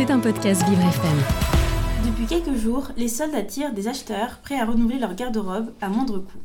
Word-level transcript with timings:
C'est 0.00 0.10
un 0.10 0.18
podcast 0.18 0.66
Vivre 0.66 0.80
FM. 0.80 1.18
Depuis 2.06 2.24
quelques 2.24 2.56
jours, 2.56 2.88
les 2.96 3.06
soldes 3.06 3.34
attirent 3.34 3.74
des 3.74 3.86
acheteurs 3.86 4.38
prêts 4.42 4.58
à 4.58 4.64
renouveler 4.64 4.98
leur 4.98 5.14
garde-robe 5.14 5.74
à 5.82 5.90
moindre 5.90 6.20
coût. 6.20 6.38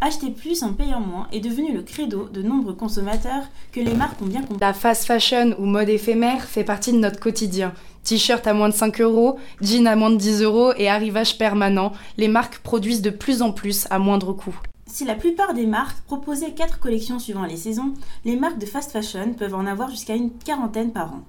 Acheter 0.00 0.30
plus 0.30 0.62
en 0.62 0.72
payant 0.72 1.00
moins 1.00 1.28
est 1.30 1.40
devenu 1.40 1.74
le 1.74 1.82
credo 1.82 2.30
de 2.32 2.40
nombreux 2.40 2.72
consommateurs 2.72 3.42
que 3.72 3.80
les 3.80 3.92
marques 3.92 4.22
ont 4.22 4.26
bien 4.26 4.40
compris. 4.40 4.56
La 4.58 4.72
fast 4.72 5.04
fashion 5.04 5.54
ou 5.58 5.66
mode 5.66 5.90
éphémère 5.90 6.44
fait 6.44 6.64
partie 6.64 6.92
de 6.92 6.96
notre 6.96 7.20
quotidien. 7.20 7.74
T-shirt 8.04 8.46
à 8.46 8.54
moins 8.54 8.70
de 8.70 8.74
5 8.74 9.02
euros, 9.02 9.38
jean 9.60 9.86
à 9.86 9.96
moins 9.96 10.08
de 10.08 10.16
10 10.16 10.40
euros 10.40 10.72
et 10.78 10.88
arrivage 10.88 11.36
permanent, 11.36 11.92
les 12.16 12.28
marques 12.28 12.60
produisent 12.60 13.02
de 13.02 13.10
plus 13.10 13.42
en 13.42 13.52
plus 13.52 13.86
à 13.90 13.98
moindre 13.98 14.32
coût. 14.32 14.58
Si 14.86 15.04
la 15.04 15.14
plupart 15.14 15.52
des 15.52 15.66
marques 15.66 16.00
proposaient 16.06 16.52
4 16.52 16.78
collections 16.78 17.18
suivant 17.18 17.44
les 17.44 17.58
saisons, 17.58 17.92
les 18.24 18.36
marques 18.36 18.58
de 18.58 18.64
fast 18.64 18.92
fashion 18.92 19.34
peuvent 19.34 19.54
en 19.54 19.66
avoir 19.66 19.90
jusqu'à 19.90 20.16
une 20.16 20.30
quarantaine 20.30 20.90
par 20.90 21.12
an. 21.12 21.20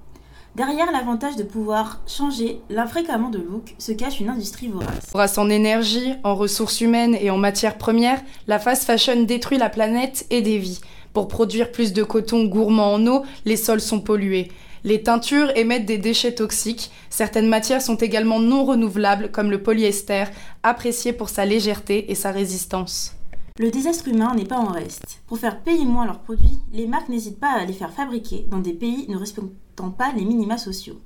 Derrière 0.56 0.90
l'avantage 0.94 1.36
de 1.36 1.44
pouvoir 1.44 2.00
changer 2.08 2.62
l'infréquemment 2.70 3.30
de 3.30 3.40
look 3.40 3.76
se 3.78 3.92
cache 3.92 4.22
une 4.22 4.30
industrie 4.30 4.70
vorace. 4.70 5.10
Grâce 5.12 5.38
en 5.38 5.50
énergie, 5.50 6.14
en 6.24 6.34
ressources 6.34 6.80
humaines 6.80 7.18
et 7.20 7.30
en 7.30 7.38
matières 7.38 7.78
premières, 7.78 8.22
la 8.48 8.58
fast 8.58 8.86
fashion 8.86 9.24
détruit 9.24 9.58
la 9.58 9.70
planète 9.70 10.26
et 10.30 10.42
des 10.42 10.58
vies. 10.58 10.80
Pour 11.12 11.28
produire 11.28 11.74
plus 11.74 11.92
de 11.92 12.04
coton 12.04 12.46
gourmand 12.46 12.94
en 12.94 13.06
eau, 13.06 13.26
les 13.44 13.58
sols 13.58 13.82
sont 13.82 14.00
pollués. 14.00 14.50
Les 14.86 15.04
teintures 15.04 15.52
émettent 15.58 15.86
des 15.86 15.98
déchets 15.98 16.36
toxiques. 16.36 16.90
Certaines 17.10 17.50
matières 17.50 17.82
sont 17.82 17.96
également 17.96 18.40
non 18.40 18.64
renouvelables, 18.64 19.32
comme 19.32 19.52
le 19.52 19.62
polyester, 19.62 20.26
apprécié 20.64 21.12
pour 21.12 21.28
sa 21.28 21.44
légèreté 21.44 22.10
et 22.10 22.16
sa 22.16 22.32
résistance. 22.32 23.14
Le 23.60 23.72
désastre 23.72 24.08
humain 24.08 24.34
n'est 24.36 24.46
pas 24.46 24.58
en 24.60 24.72
reste. 24.72 25.22
Pour 25.28 25.38
faire 25.38 25.62
payer 25.62 25.84
moins 25.84 26.06
leurs 26.06 26.20
produits, 26.20 26.60
les 26.72 26.88
marques 26.88 27.10
n'hésitent 27.10 27.40
pas 27.40 27.52
à 27.60 27.66
les 27.66 27.74
faire 27.74 27.92
fabriquer 27.92 28.46
dans 28.50 28.60
des 28.60 28.74
pays 28.74 29.06
ne 29.10 29.18
respectant 29.18 29.50
pas 29.76 30.12
les 30.16 30.26
minima 30.26 30.58
sociaux. 30.58 31.00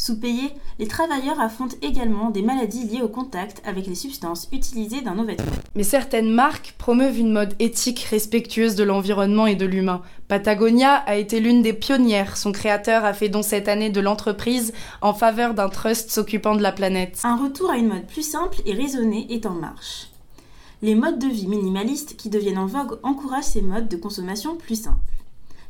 Sous-payés, 0.00 0.54
les 0.78 0.88
travailleurs 0.88 1.38
affrontent 1.40 1.76
également 1.82 2.30
des 2.30 2.40
maladies 2.40 2.84
liées 2.84 3.02
au 3.02 3.08
contact 3.08 3.60
avec 3.66 3.86
les 3.86 3.94
substances 3.94 4.48
utilisées 4.50 5.02
dans 5.02 5.14
nos 5.14 5.24
vêtements. 5.24 5.52
Mais 5.74 5.82
certaines 5.82 6.30
marques 6.30 6.74
promeuvent 6.78 7.18
une 7.18 7.32
mode 7.32 7.54
éthique 7.58 8.00
respectueuse 8.10 8.76
de 8.76 8.82
l'environnement 8.82 9.46
et 9.46 9.56
de 9.56 9.66
l'humain. 9.66 10.00
Patagonia 10.26 10.94
a 10.94 11.16
été 11.16 11.38
l'une 11.38 11.60
des 11.60 11.74
pionnières. 11.74 12.38
Son 12.38 12.50
créateur 12.50 13.04
a 13.04 13.12
fait 13.12 13.28
don 13.28 13.42
cette 13.42 13.68
année 13.68 13.90
de 13.90 14.00
l'entreprise 14.00 14.72
en 15.02 15.12
faveur 15.12 15.52
d'un 15.52 15.68
trust 15.68 16.10
s'occupant 16.10 16.56
de 16.56 16.62
la 16.62 16.72
planète. 16.72 17.20
Un 17.22 17.36
retour 17.36 17.70
à 17.70 17.76
une 17.76 17.88
mode 17.88 18.06
plus 18.06 18.26
simple 18.26 18.62
et 18.64 18.72
raisonnée 18.72 19.26
est 19.28 19.44
en 19.44 19.52
marche. 19.52 20.08
Les 20.80 20.94
modes 20.94 21.18
de 21.18 21.28
vie 21.28 21.46
minimalistes 21.46 22.16
qui 22.16 22.30
deviennent 22.30 22.56
en 22.56 22.64
vogue 22.64 22.98
encouragent 23.02 23.44
ces 23.44 23.60
modes 23.60 23.88
de 23.88 23.96
consommation 23.98 24.56
plus 24.56 24.82
simples. 24.82 24.96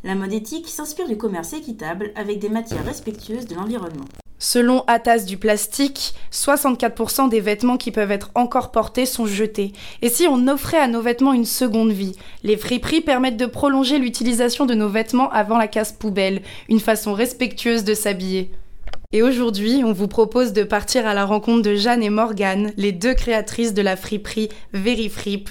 La 0.03 0.15
mode 0.15 0.33
éthique 0.33 0.67
s'inspire 0.67 1.07
du 1.07 1.19
commerce 1.19 1.53
équitable 1.53 2.13
avec 2.15 2.39
des 2.39 2.49
matières 2.49 2.87
respectueuses 2.87 3.47
de 3.47 3.55
l'environnement. 3.55 4.07
Selon 4.39 4.83
Atas 4.87 5.25
du 5.25 5.37
plastique, 5.37 6.15
64% 6.33 7.29
des 7.29 7.41
vêtements 7.41 7.77
qui 7.77 7.91
peuvent 7.91 8.11
être 8.11 8.31
encore 8.35 8.71
portés 8.71 9.05
sont 9.05 9.27
jetés. 9.27 9.73
Et 10.01 10.09
si 10.09 10.27
on 10.27 10.49
offrait 10.49 10.79
à 10.79 10.89
nos 10.89 11.03
vêtements 11.03 11.35
une 11.35 11.45
seconde 11.45 11.93
vie? 11.93 12.17
Les 12.45 12.57
friperies 12.57 13.03
permettent 13.03 13.37
de 13.37 13.45
prolonger 13.45 13.99
l'utilisation 13.99 14.65
de 14.65 14.73
nos 14.73 14.89
vêtements 14.89 15.31
avant 15.33 15.59
la 15.59 15.69
casse 15.69 15.93
poubelle, 15.93 16.41
une 16.71 16.81
façon 16.81 17.13
respectueuse 17.13 17.85
de 17.85 17.93
s'habiller. 17.93 18.51
Et 19.13 19.23
aujourd'hui, 19.23 19.83
on 19.85 19.93
vous 19.93 20.09
propose 20.09 20.55
de 20.55 20.63
partir 20.63 21.07
à 21.07 21.13
la 21.13 21.27
rencontre 21.27 21.61
de 21.61 21.75
Jeanne 21.75 22.03
et 22.03 22.09
Morgane, 22.09 22.73
les 22.79 22.93
deux 22.93 23.13
créatrices 23.13 23.75
de 23.75 23.83
la 23.83 23.97
friperie 23.97 24.49
Verifrip. 24.73 25.51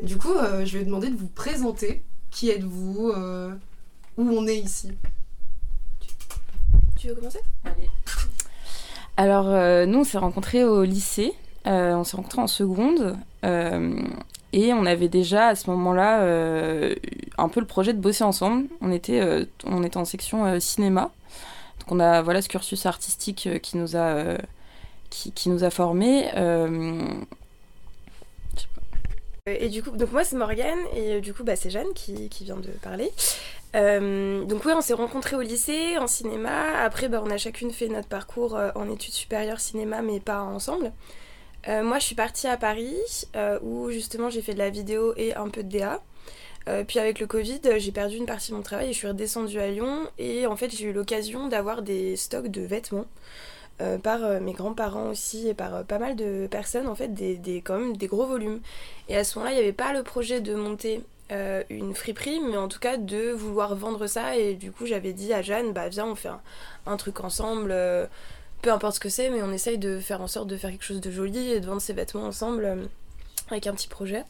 Du 0.00 0.16
coup, 0.16 0.32
euh, 0.32 0.64
je 0.64 0.78
vais 0.78 0.84
demander 0.84 1.10
de 1.10 1.16
vous 1.16 1.28
présenter. 1.28 2.02
Qui 2.32 2.50
êtes-vous 2.50 3.12
euh, 3.14 3.54
Où 4.16 4.28
on 4.28 4.46
est 4.46 4.58
ici? 4.58 4.90
Tu 6.98 7.08
veux 7.08 7.14
commencer? 7.14 7.40
Allez. 7.64 7.88
Alors, 9.16 9.46
euh, 9.48 9.86
nous, 9.86 10.00
on 10.00 10.04
s'est 10.04 10.18
rencontrés 10.18 10.64
au 10.64 10.82
lycée. 10.82 11.34
Euh, 11.66 11.94
on 11.94 12.04
s'est 12.04 12.16
rencontrés 12.16 12.40
en 12.40 12.46
seconde. 12.46 13.16
euh, 13.44 14.02
et 14.54 14.72
on 14.74 14.84
avait 14.84 15.08
déjà, 15.08 15.48
à 15.48 15.54
ce 15.54 15.70
moment-là, 15.70 16.22
euh, 16.22 16.94
un 17.38 17.48
peu 17.48 17.60
le 17.60 17.66
projet 17.66 17.92
de 17.94 18.00
bosser 18.00 18.24
ensemble. 18.24 18.66
On 18.80 18.90
était, 18.92 19.20
euh, 19.20 19.44
on 19.64 19.82
était 19.82 19.96
en 19.96 20.04
section 20.04 20.44
euh, 20.44 20.60
cinéma. 20.60 21.10
Donc, 21.80 21.92
on 21.92 22.00
a 22.00 22.22
voilà, 22.22 22.42
ce 22.42 22.48
cursus 22.48 22.84
artistique 22.86 23.46
euh, 23.46 23.58
qui 23.58 23.76
nous 23.78 23.96
a, 23.96 24.00
euh, 24.00 24.38
qui, 25.10 25.32
qui 25.32 25.48
nous 25.48 25.64
a 25.64 25.70
formés. 25.70 26.28
Euh, 29.48 29.56
Et 29.58 29.68
du 29.68 29.82
coup, 29.82 29.90
donc 29.90 30.12
moi 30.12 30.22
c'est 30.22 30.36
Morgane 30.36 30.78
et 30.94 31.14
euh, 31.14 31.20
du 31.20 31.34
coup 31.34 31.42
bah, 31.42 31.56
c'est 31.56 31.68
Jeanne 31.68 31.92
qui, 31.96 32.28
qui 32.28 32.44
vient 32.44 32.58
de 32.58 32.70
parler. 32.80 33.10
Euh, 33.74 34.44
donc 34.44 34.64
ouais, 34.64 34.72
on 34.72 34.80
s'est 34.80 34.94
rencontrés 34.94 35.34
au 35.34 35.40
lycée, 35.40 35.98
en 35.98 36.06
cinéma. 36.06 36.78
Après, 36.78 37.08
bah, 37.08 37.20
on 37.24 37.30
a 37.30 37.38
chacune 37.38 37.72
fait 37.72 37.88
notre 37.88 38.06
parcours 38.06 38.56
en 38.74 38.88
études 38.88 39.14
supérieures 39.14 39.58
cinéma, 39.58 40.00
mais 40.02 40.20
pas 40.20 40.42
ensemble. 40.42 40.92
Moi, 41.66 42.00
je 42.00 42.04
suis 42.04 42.16
partie 42.16 42.48
à 42.48 42.56
Paris, 42.56 42.96
où 43.62 43.90
justement 43.90 44.30
j'ai 44.30 44.42
fait 44.42 44.52
de 44.52 44.58
la 44.58 44.68
vidéo 44.68 45.14
et 45.16 45.34
un 45.34 45.48
peu 45.48 45.62
de 45.62 45.70
DA. 45.78 46.02
Puis 46.86 46.98
avec 46.98 47.18
le 47.18 47.26
Covid, 47.26 47.60
j'ai 47.78 47.92
perdu 47.92 48.16
une 48.16 48.26
partie 48.26 48.50
de 48.50 48.56
mon 48.56 48.62
travail 48.62 48.90
et 48.90 48.92
je 48.92 48.98
suis 48.98 49.08
redescendue 49.08 49.58
à 49.58 49.68
Lyon. 49.68 50.08
Et 50.18 50.46
en 50.46 50.56
fait, 50.56 50.70
j'ai 50.70 50.86
eu 50.86 50.92
l'occasion 50.92 51.48
d'avoir 51.48 51.82
des 51.82 52.16
stocks 52.16 52.48
de 52.48 52.62
vêtements 52.62 53.06
euh, 53.82 53.98
par 53.98 54.24
euh, 54.24 54.40
mes 54.40 54.52
grands-parents 54.52 55.10
aussi 55.10 55.48
et 55.48 55.54
par 55.54 55.74
euh, 55.74 55.82
pas 55.82 55.98
mal 55.98 56.16
de 56.16 56.46
personnes, 56.50 56.86
en 56.86 56.94
fait, 56.94 57.12
des, 57.12 57.36
des, 57.36 57.60
quand 57.60 57.78
même 57.78 57.96
des 57.96 58.06
gros 58.06 58.26
volumes. 58.26 58.60
Et 59.08 59.16
à 59.16 59.24
ce 59.24 59.38
moment-là, 59.38 59.52
il 59.54 59.56
n'y 59.56 59.62
avait 59.62 59.72
pas 59.72 59.92
le 59.92 60.02
projet 60.02 60.40
de 60.40 60.54
monter 60.54 61.02
euh, 61.30 61.62
une 61.68 61.94
friperie, 61.94 62.40
mais 62.40 62.56
en 62.56 62.68
tout 62.68 62.80
cas 62.80 62.96
de 62.96 63.32
vouloir 63.32 63.74
vendre 63.74 64.06
ça. 64.06 64.36
Et 64.36 64.54
du 64.54 64.72
coup, 64.72 64.86
j'avais 64.86 65.12
dit 65.12 65.32
à 65.34 65.42
Jeanne, 65.42 65.72
bah 65.72 65.88
viens, 65.88 66.06
on 66.06 66.14
fait 66.14 66.28
un, 66.28 66.40
un 66.86 66.96
truc 66.96 67.20
ensemble. 67.20 67.70
euh, 67.72 68.06
peu 68.62 68.70
importe 68.72 68.94
ce 68.94 69.00
que 69.00 69.08
c'est, 69.08 69.28
mais 69.28 69.42
on 69.42 69.50
essaye 69.52 69.76
de 69.76 69.98
faire 69.98 70.20
en 70.20 70.28
sorte 70.28 70.46
de 70.46 70.56
faire 70.56 70.70
quelque 70.70 70.84
chose 70.84 71.00
de 71.00 71.10
joli 71.10 71.50
et 71.50 71.58
de 71.58 71.66
vendre 71.66 71.80
ses 71.82 71.94
vêtements 71.94 72.26
ensemble 72.26 72.64
euh, 72.64 72.76
avec 73.50 73.66
un 73.66 73.74
petit 73.74 73.88
projet. 73.88 74.22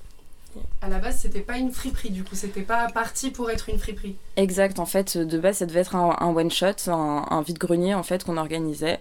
À 0.81 0.89
la 0.89 0.99
base, 0.99 1.19
c'était 1.19 1.41
pas 1.41 1.59
une 1.59 1.71
friperie, 1.71 2.11
du 2.11 2.25
coup, 2.25 2.35
c'était 2.35 2.63
pas 2.63 2.87
parti 2.93 3.31
pour 3.31 3.51
être 3.51 3.69
une 3.69 3.79
friperie. 3.79 4.17
Exact, 4.37 4.79
en 4.79 4.87
fait, 4.87 5.19
de 5.19 5.39
base, 5.39 5.59
ça 5.59 5.67
devait 5.67 5.81
être 5.81 5.97
un, 5.97 6.17
un 6.19 6.35
one-shot, 6.35 6.91
un, 6.91 7.27
un 7.29 7.43
vide-grenier, 7.43 7.95
en 7.95 8.03
fait, 8.03 8.25
qu'on 8.25 8.39
organisait. 8.39 9.01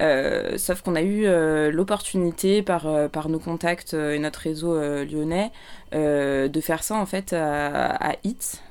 Euh, 0.00 0.58
sauf 0.58 0.82
qu'on 0.82 0.94
a 0.94 1.02
eu 1.02 1.26
euh, 1.26 1.70
l'opportunité 1.72 2.62
par, 2.62 2.86
euh, 2.86 3.08
par 3.08 3.28
nos 3.28 3.40
contacts 3.40 3.94
euh, 3.94 4.14
et 4.14 4.18
notre 4.18 4.40
réseau 4.40 4.76
euh, 4.76 5.04
lyonnais 5.04 5.50
euh, 5.94 6.48
de 6.48 6.60
faire 6.60 6.84
ça, 6.84 6.96
en 6.96 7.06
fait, 7.06 7.32
à, 7.32 7.96
à 7.96 8.14
Hit. 8.24 8.62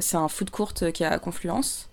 C'est 0.00 0.16
un 0.16 0.28
food 0.28 0.50
court 0.50 0.74
qui 0.74 1.02
est 1.02 1.06
à 1.06 1.18
Confluence. 1.18 1.89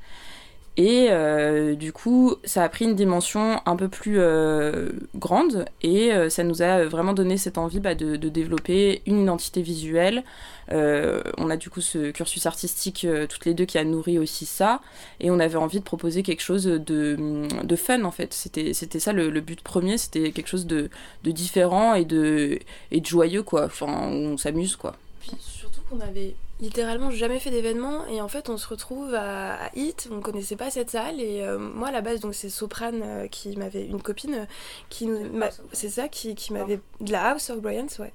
Et 0.77 1.07
euh, 1.09 1.73
du 1.73 1.91
coup, 1.91 2.35
ça 2.43 2.63
a 2.63 2.69
pris 2.69 2.85
une 2.85 2.93
dimension 2.93 3.59
un 3.65 3.75
peu 3.75 3.89
plus 3.89 4.19
euh, 4.19 4.89
grande 5.15 5.65
et 5.81 6.13
euh, 6.13 6.29
ça 6.29 6.43
nous 6.43 6.61
a 6.61 6.85
vraiment 6.85 7.13
donné 7.13 7.37
cette 7.37 7.57
envie 7.57 7.79
bah, 7.79 7.95
de, 7.95 8.15
développer 8.15 9.01
une 9.07 9.19
identité 9.23 9.63
visuelle. 9.63 10.23
On 10.69 11.49
a 11.49 11.57
du 11.57 11.69
coup 11.71 11.81
ce 11.81 12.11
cursus 12.11 12.45
artistique 12.45 13.07
toutes 13.29 13.45
les 13.45 13.53
deux 13.53 13.65
qui 13.65 13.77
a 13.77 13.85
nourri 13.85 14.19
aussi 14.19 14.45
ça 14.45 14.81
et 15.19 15.31
on 15.31 15.39
avait 15.39 15.55
envie 15.55 15.79
de 15.79 15.83
proposer 15.83 16.23
quelque 16.23 16.41
chose 16.41 16.65
de, 16.65 17.75
fun 17.75 18.03
en 18.03 18.11
fait. 18.11 18.33
C'était 18.33 18.73
c'était 18.73 18.99
ça 18.99 19.13
le, 19.13 19.29
but 19.39 19.61
premier, 19.61 19.97
c'était 19.97 20.31
quelque 20.31 20.49
chose 20.49 20.67
de, 20.67 20.89
de 21.23 21.31
différent 21.31 21.95
et 21.95 22.05
de, 22.05 22.59
et 22.91 22.99
de 22.99 23.05
joyeux 23.05 23.43
quoi. 23.43 23.65
Enfin, 23.65 23.87
on 23.87 24.37
s'amuse 24.37 24.75
quoi. 24.75 24.95
Puis 25.21 25.31
surtout 25.39 25.81
qu'on 25.89 26.01
avait 26.01 26.35
littéralement 26.59 27.11
jamais 27.11 27.39
fait 27.39 27.51
d'événement 27.51 28.05
et 28.07 28.19
en 28.19 28.27
fait 28.27 28.49
on 28.49 28.57
se 28.57 28.67
retrouve 28.67 29.13
à, 29.13 29.65
à 29.65 29.69
Hit, 29.75 30.09
on 30.11 30.21
connaissait 30.21 30.55
pas 30.55 30.71
cette 30.71 30.89
salle 30.89 31.21
et 31.21 31.41
euh, 31.41 31.59
moi 31.59 31.89
à 31.89 31.91
la 31.91 32.01
base 32.01 32.19
donc 32.19 32.33
c'est 32.33 32.49
Soprane 32.49 33.01
euh, 33.03 33.27
qui 33.27 33.55
m'avait 33.57 33.85
une 33.85 34.01
copine 34.01 34.47
qui 34.89 35.05
nous 35.05 35.39
c'est 35.71 35.89
ça 35.89 36.07
qui, 36.07 36.33
qui 36.33 36.53
m'avait 36.53 36.79
de 36.99 37.11
la 37.11 37.31
House 37.31 37.49
of 37.51 37.59
Bryans 37.59 37.87
ouais. 37.99 38.11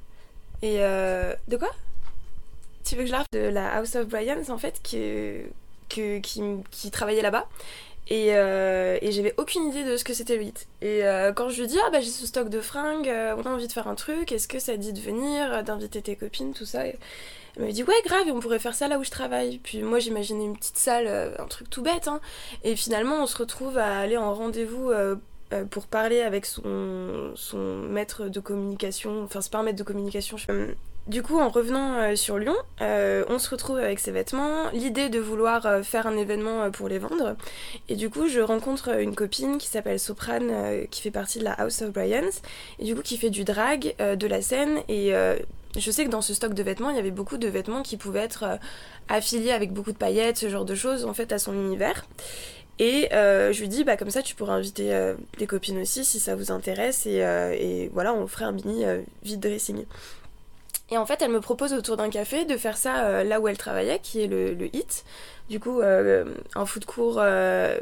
Et 0.62 0.76
euh, 0.80 1.34
de 1.48 1.56
quoi? 1.56 1.70
Tu 2.84 2.96
veux 2.96 3.02
que 3.02 3.06
je 3.06 3.12
la 3.12 3.18
refasse 3.18 3.28
de 3.32 3.48
la 3.48 3.76
House 3.76 3.94
of 3.94 4.08
Bryans 4.08 4.50
en 4.50 4.58
fait 4.58 4.80
qui 4.82 4.98
que, 5.88 6.18
qui, 6.18 6.42
qui 6.70 6.90
travaillait 6.90 7.22
là-bas 7.22 7.46
et, 8.08 8.34
euh, 8.34 8.98
et 9.00 9.12
j'avais 9.12 9.34
aucune 9.36 9.68
idée 9.68 9.84
de 9.84 9.96
ce 9.96 10.04
que 10.04 10.12
c'était 10.12 10.36
le. 10.36 10.68
Et 10.80 11.04
euh, 11.04 11.32
quand 11.32 11.48
je 11.48 11.60
lui 11.60 11.68
dis, 11.68 11.78
ah 11.86 11.90
bah 11.90 12.00
j'ai 12.00 12.10
ce 12.10 12.26
stock 12.26 12.48
de 12.48 12.60
fringues, 12.60 13.08
euh, 13.08 13.34
on 13.38 13.42
a 13.42 13.50
envie 13.50 13.68
de 13.68 13.72
faire 13.72 13.86
un 13.88 13.94
truc, 13.94 14.32
est-ce 14.32 14.48
que 14.48 14.58
ça 14.58 14.76
dit 14.76 14.92
de 14.92 15.00
venir, 15.00 15.52
euh, 15.52 15.62
d'inviter 15.62 16.02
tes 16.02 16.16
copines, 16.16 16.52
tout 16.52 16.64
ça? 16.64 16.86
Et 16.86 16.98
Elle 17.56 17.62
m'avait 17.62 17.72
dit, 17.72 17.84
ouais, 17.84 17.94
grave, 18.04 18.24
on 18.32 18.40
pourrait 18.40 18.58
faire 18.58 18.74
ça 18.74 18.88
là 18.88 18.98
où 18.98 19.04
je 19.04 19.10
travaille. 19.10 19.58
Puis 19.58 19.82
moi 19.82 19.98
j'imaginais 19.98 20.44
une 20.44 20.56
petite 20.56 20.78
salle, 20.78 21.08
un 21.38 21.46
truc 21.46 21.70
tout 21.70 21.82
bête. 21.82 22.08
Hein. 22.08 22.20
Et 22.64 22.76
finalement 22.76 23.22
on 23.22 23.26
se 23.26 23.38
retrouve 23.38 23.78
à 23.78 23.98
aller 23.98 24.16
en 24.16 24.34
rendez-vous 24.34 24.90
euh, 25.52 25.64
pour 25.64 25.86
parler 25.86 26.20
avec 26.20 26.46
son, 26.46 27.32
maître 27.90 28.28
de 28.28 28.40
communication, 28.40 29.22
enfin 29.24 29.40
c'est 29.40 29.52
pas 29.52 29.58
un 29.58 29.62
maître 29.62 29.78
de 29.78 29.82
communication. 29.82 30.36
Euh, 30.50 30.72
du 31.08 31.22
coup, 31.22 31.40
en 31.40 31.48
revenant 31.48 31.94
euh, 31.94 32.16
sur 32.16 32.38
Lyon, 32.38 32.54
on 32.80 33.38
se 33.38 33.50
retrouve 33.50 33.78
avec 33.78 33.98
ses 33.98 34.12
vêtements, 34.12 34.70
l'idée 34.72 35.08
de 35.08 35.18
vouloir 35.18 35.84
faire 35.84 36.06
un 36.06 36.16
événement 36.16 36.70
pour 36.70 36.88
les 36.88 36.98
vendre. 36.98 37.36
Et 37.88 37.96
du 37.96 38.08
coup, 38.08 38.28
je 38.28 38.40
rencontre 38.40 39.00
une 39.00 39.14
copine 39.14 39.58
qui 39.58 39.66
s'appelle 39.68 39.98
Soprane, 39.98 40.86
qui 40.90 41.02
fait 41.02 41.10
partie 41.10 41.38
de 41.38 41.44
la 41.44 41.52
House 41.52 41.82
of 41.82 41.92
Bryans, 41.92 42.30
et 42.78 42.84
du 42.84 42.94
coup 42.94 43.02
qui 43.02 43.16
fait 43.16 43.30
du 43.30 43.44
drag, 43.44 43.94
de 43.98 44.26
la 44.26 44.42
scène. 44.42 44.80
Et 44.88 45.12
je 45.76 45.90
sais 45.90 46.04
que 46.04 46.10
dans 46.10 46.22
ce 46.22 46.34
stock 46.34 46.54
de 46.54 46.62
vêtements, 46.62 46.90
il 46.90 46.96
y 46.96 47.00
avait 47.00 47.10
beaucoup 47.10 47.36
de 47.36 47.48
vêtements 47.48 47.82
qui 47.82 47.96
pouvaient 47.96 48.20
être 48.20 48.58
affiliés 49.08 49.52
avec 49.52 49.72
beaucoup 49.72 49.92
de 49.92 49.98
paillettes, 49.98 50.38
ce 50.38 50.48
genre 50.48 50.64
de 50.64 50.76
choses, 50.76 51.04
en 51.04 51.14
fait, 51.14 51.32
à 51.32 51.38
son 51.38 51.52
univers. 51.52 52.06
Et 52.78 53.08
je 53.12 53.60
lui 53.60 53.68
dis, 53.68 53.84
bah, 53.84 53.96
comme 53.96 54.10
ça, 54.10 54.22
tu 54.22 54.34
pourras 54.34 54.54
inviter 54.54 55.14
des 55.38 55.46
copines 55.46 55.80
aussi 55.80 56.04
si 56.04 56.18
ça 56.18 56.34
vous 56.34 56.50
intéresse. 56.50 57.06
Et, 57.06 57.18
et 57.18 57.90
voilà, 57.92 58.14
on 58.14 58.26
ferait 58.26 58.44
un 58.44 58.52
mini 58.52 58.84
vide 59.22 59.40
dressing. 59.40 59.84
Et 60.92 60.98
en 60.98 61.06
fait, 61.06 61.20
elle 61.22 61.30
me 61.30 61.40
propose 61.40 61.72
autour 61.72 61.96
d'un 61.96 62.10
café 62.10 62.44
de 62.44 62.56
faire 62.56 62.76
ça 62.76 63.24
là 63.24 63.40
où 63.40 63.48
elle 63.48 63.58
travaillait, 63.58 63.98
qui 63.98 64.22
est 64.22 64.26
le, 64.28 64.54
le 64.54 64.66
HIT. 64.66 65.04
Du 65.48 65.58
coup, 65.58 65.80
un 65.82 66.66
foot 66.66 66.84
court 66.84 67.18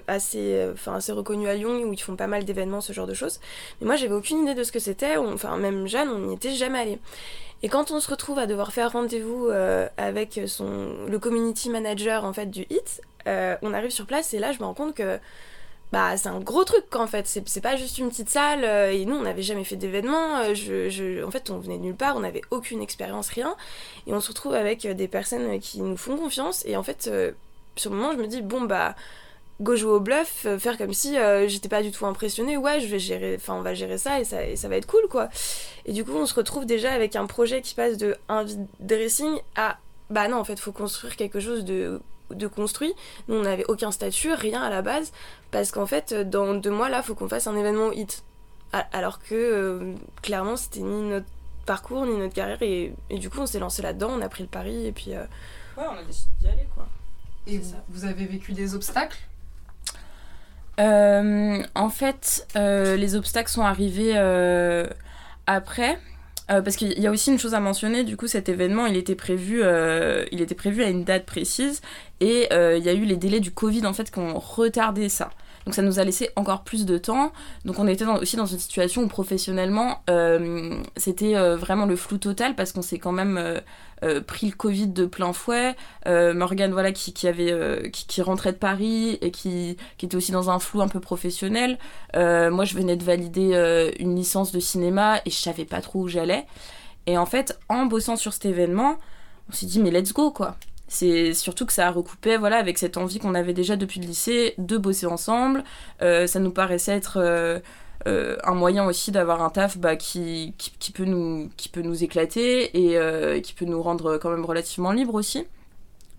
assez, 0.06 0.68
enfin 0.72 0.94
assez 0.94 1.12
reconnu 1.12 1.48
à 1.48 1.54
Lyon 1.54 1.82
où 1.82 1.92
ils 1.92 2.00
font 2.00 2.16
pas 2.16 2.28
mal 2.28 2.44
d'événements, 2.44 2.80
ce 2.80 2.92
genre 2.92 3.08
de 3.08 3.14
choses. 3.14 3.40
Mais 3.80 3.86
moi, 3.86 3.96
j'avais 3.96 4.14
aucune 4.14 4.44
idée 4.44 4.54
de 4.54 4.62
ce 4.62 4.70
que 4.72 4.78
c'était. 4.78 5.16
Enfin, 5.16 5.56
même 5.56 5.88
jeune, 5.88 6.08
on 6.08 6.18
n'y 6.18 6.34
était 6.34 6.52
jamais 6.52 6.78
allé. 6.78 6.98
Et 7.62 7.68
quand 7.68 7.90
on 7.90 8.00
se 8.00 8.10
retrouve 8.10 8.38
à 8.38 8.46
devoir 8.46 8.72
faire 8.72 8.92
rendez-vous 8.92 9.48
euh, 9.48 9.86
avec 9.98 10.40
son, 10.46 10.94
le 11.08 11.18
community 11.18 11.68
manager 11.68 12.24
en 12.24 12.32
fait 12.32 12.46
du 12.46 12.62
HIT, 12.70 13.02
euh, 13.26 13.56
on 13.60 13.74
arrive 13.74 13.90
sur 13.90 14.06
place 14.06 14.32
et 14.32 14.38
là 14.38 14.52
je 14.52 14.60
me 14.60 14.64
rends 14.64 14.74
compte 14.74 14.94
que 14.94 15.18
bah 15.92 16.16
c'est 16.16 16.28
un 16.28 16.38
gros 16.38 16.64
truc 16.64 16.84
en 16.94 17.06
fait 17.06 17.26
c'est 17.26 17.60
pas 17.60 17.76
juste 17.76 17.98
une 17.98 18.10
petite 18.10 18.30
salle 18.30 18.64
euh, 18.64 18.92
et 18.92 19.04
nous 19.04 19.16
on 19.16 19.22
n'avait 19.22 19.42
jamais 19.42 19.64
fait 19.64 19.76
d'événement 19.76 20.54
je, 20.54 20.88
je, 20.88 21.24
en 21.24 21.30
fait 21.30 21.50
on 21.50 21.58
venait 21.58 21.78
nulle 21.78 21.96
part 21.96 22.16
on 22.16 22.20
n'avait 22.20 22.42
aucune 22.50 22.80
expérience 22.80 23.28
rien 23.28 23.56
et 24.06 24.12
on 24.12 24.20
se 24.20 24.28
retrouve 24.28 24.54
avec 24.54 24.86
des 24.86 25.08
personnes 25.08 25.58
qui 25.58 25.80
nous 25.80 25.96
font 25.96 26.16
confiance 26.16 26.64
et 26.66 26.76
en 26.76 26.84
fait 26.84 27.10
sur 27.74 27.90
le 27.90 27.96
moment 27.96 28.12
je 28.12 28.18
me 28.18 28.28
dis 28.28 28.40
bon 28.42 28.62
bah 28.62 28.94
go 29.60 29.76
jouer 29.76 29.92
au 29.92 30.00
bluff, 30.00 30.46
euh, 30.46 30.58
faire 30.58 30.78
comme 30.78 30.92
si 30.92 31.18
euh, 31.18 31.46
j'étais 31.46 31.68
pas 31.68 31.82
du 31.82 31.92
tout 31.92 32.06
impressionnée, 32.06 32.56
ouais, 32.56 32.80
je 32.80 32.86
vais 32.86 32.98
gérer, 32.98 33.36
enfin, 33.36 33.54
on 33.54 33.62
va 33.62 33.74
gérer 33.74 33.98
ça 33.98 34.20
et, 34.20 34.24
ça 34.24 34.44
et 34.44 34.56
ça 34.56 34.68
va 34.68 34.76
être 34.76 34.86
cool, 34.86 35.06
quoi. 35.08 35.28
Et 35.84 35.92
du 35.92 36.04
coup, 36.04 36.12
on 36.14 36.26
se 36.26 36.34
retrouve 36.34 36.66
déjà 36.66 36.92
avec 36.92 37.14
un 37.16 37.26
projet 37.26 37.60
qui 37.60 37.74
passe 37.74 37.96
de 37.96 38.16
un 38.28 38.42
vide 38.42 38.66
dressing 38.80 39.38
à, 39.56 39.78
bah 40.08 40.28
non, 40.28 40.38
en 40.38 40.44
fait, 40.44 40.58
faut 40.58 40.72
construire 40.72 41.16
quelque 41.16 41.40
chose 41.40 41.64
de, 41.64 42.00
de 42.30 42.46
construit. 42.46 42.94
Nous, 43.28 43.36
on 43.36 43.42
n'avait 43.42 43.64
aucun 43.68 43.90
statut, 43.90 44.32
rien 44.32 44.62
à 44.62 44.70
la 44.70 44.82
base, 44.82 45.12
parce 45.50 45.70
qu'en 45.70 45.86
fait, 45.86 46.14
dans 46.14 46.54
deux 46.54 46.70
mois, 46.70 46.88
là, 46.88 47.02
faut 47.02 47.14
qu'on 47.14 47.28
fasse 47.28 47.46
un 47.46 47.56
événement 47.56 47.92
hit. 47.92 48.24
Alors 48.72 49.18
que, 49.18 49.34
euh, 49.34 49.94
clairement, 50.22 50.56
c'était 50.56 50.80
ni 50.80 51.08
notre 51.08 51.26
parcours, 51.66 52.06
ni 52.06 52.16
notre 52.16 52.34
carrière, 52.34 52.62
et, 52.62 52.94
et 53.10 53.18
du 53.18 53.30
coup, 53.30 53.40
on 53.40 53.46
s'est 53.46 53.58
lancé 53.58 53.82
là-dedans, 53.82 54.10
on 54.12 54.20
a 54.20 54.28
pris 54.28 54.42
le 54.42 54.48
pari, 54.48 54.86
et 54.86 54.92
puis. 54.92 55.10
Ouais, 55.10 55.84
on 55.88 55.98
a 55.98 56.02
décidé 56.02 56.30
d'y 56.40 56.48
aller, 56.48 56.68
quoi. 56.74 56.86
Et 57.46 57.58
vous, 57.58 57.74
vous 57.88 58.04
avez 58.04 58.26
vécu 58.26 58.52
des 58.52 58.74
obstacles? 58.74 59.18
Euh, 60.78 61.62
en 61.74 61.90
fait, 61.90 62.46
euh, 62.56 62.96
les 62.96 63.14
obstacles 63.14 63.50
sont 63.50 63.64
arrivés 63.64 64.12
euh, 64.16 64.86
après. 65.46 65.98
Parce 66.50 66.76
qu'il 66.76 66.98
y 66.98 67.06
a 67.06 67.10
aussi 67.10 67.30
une 67.30 67.38
chose 67.38 67.54
à 67.54 67.60
mentionner, 67.60 68.02
du 68.02 68.16
coup 68.16 68.26
cet 68.26 68.48
événement 68.48 68.86
il 68.86 68.96
était 68.96 69.14
prévu, 69.14 69.62
il 70.32 70.40
était 70.40 70.56
prévu 70.56 70.82
à 70.82 70.88
une 70.88 71.04
date 71.04 71.24
précise 71.24 71.80
et 72.20 72.48
il 72.50 72.82
y 72.84 72.88
a 72.88 72.92
eu 72.92 73.04
les 73.04 73.16
délais 73.16 73.40
du 73.40 73.52
Covid 73.52 73.86
en 73.86 73.92
fait 73.92 74.10
qui 74.10 74.18
ont 74.18 74.38
retardé 74.38 75.08
ça. 75.08 75.30
Donc 75.70 75.76
ça 75.76 75.82
nous 75.82 76.00
a 76.00 76.04
laissé 76.04 76.30
encore 76.34 76.64
plus 76.64 76.84
de 76.84 76.98
temps. 76.98 77.30
Donc 77.64 77.78
on 77.78 77.86
était 77.86 78.04
aussi 78.04 78.34
dans 78.34 78.44
une 78.44 78.58
situation 78.58 79.04
où 79.04 79.06
professionnellement, 79.06 80.02
euh, 80.10 80.82
c'était 80.96 81.36
euh, 81.36 81.56
vraiment 81.56 81.86
le 81.86 81.94
flou 81.94 82.18
total 82.18 82.56
parce 82.56 82.72
qu'on 82.72 82.82
s'est 82.82 82.98
quand 82.98 83.12
même 83.12 83.38
euh, 84.02 84.20
pris 84.20 84.48
le 84.48 84.56
Covid 84.56 84.88
de 84.88 85.06
plein 85.06 85.32
fouet. 85.32 85.76
Morgane, 86.06 86.72
voilà, 86.72 86.90
qui, 86.90 87.12
rentrait 88.20 88.50
de 88.50 88.56
Paris 88.56 89.16
et 89.20 89.30
qui, 89.30 89.76
qui, 89.96 90.06
était 90.06 90.16
aussi 90.16 90.32
dans 90.32 90.50
un 90.50 90.58
flou 90.58 90.82
un 90.82 90.88
peu 90.88 90.98
professionnel. 90.98 91.78
moi, 92.16 92.64
je 92.64 92.74
venais 92.74 92.96
de 92.96 93.04
valider 93.04 93.92
une 94.00 94.16
licence 94.16 94.50
de 94.50 94.58
cinéma 94.58 95.20
et 95.24 95.30
je 95.30 95.36
savais 95.36 95.66
pas 95.66 95.80
trop 95.82 96.00
où 96.00 96.08
j'allais. 96.08 96.46
Et 97.06 97.16
en 97.16 97.26
fait, 97.26 97.56
en 97.68 97.86
bossant 97.86 98.16
sur 98.16 98.32
cet 98.32 98.46
événement, 98.46 98.98
on 99.48 99.52
s'est 99.52 99.66
dit 99.66 99.78
mais 99.78 99.92
let's 99.92 100.12
go 100.12 100.32
quoi 100.32 100.56
c'est 100.90 101.34
surtout 101.34 101.66
que 101.66 101.72
ça 101.72 101.86
a 101.86 101.90
recoupé 101.92 102.36
voilà 102.36 102.56
avec 102.56 102.76
cette 102.76 102.96
envie 102.96 103.20
qu'on 103.20 103.36
avait 103.36 103.52
déjà 103.52 103.76
depuis 103.76 104.00
le 104.00 104.06
lycée 104.06 104.54
de 104.58 104.76
bosser 104.76 105.06
ensemble. 105.06 105.62
Euh, 106.02 106.26
ça 106.26 106.40
nous 106.40 106.50
paraissait 106.50 106.96
être 106.96 107.18
euh, 107.18 107.60
euh, 108.08 108.36
un 108.42 108.54
moyen 108.54 108.84
aussi 108.86 109.12
d'avoir 109.12 109.40
un 109.40 109.50
taf 109.50 109.78
bah, 109.78 109.94
qui, 109.94 110.52
qui, 110.58 110.90
peut 110.90 111.04
nous, 111.04 111.48
qui 111.56 111.68
peut 111.68 111.82
nous 111.82 112.02
éclater 112.02 112.76
et 112.76 113.40
qui 113.40 113.54
peut 113.54 113.66
nous 113.66 113.80
rendre 113.80 114.18
quand 114.18 114.30
même 114.30 114.44
relativement 114.44 114.90
libres 114.90 115.14
aussi. 115.14 115.46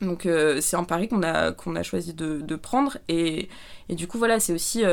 Donc 0.01 0.25
c'est 0.61 0.77
un 0.77 0.85
pari 0.85 1.09
qu'on 1.09 1.21
a, 1.21 1.51
qu'on 1.51 1.75
a 1.75 1.83
choisi 1.83 2.13
de, 2.13 2.55
prendre 2.55 2.97
et, 3.09 3.49
et, 3.89 3.95
du 3.95 4.07
coup 4.07 4.17
voilà 4.17 4.39
c'est 4.39 4.53
aussi 4.53 4.83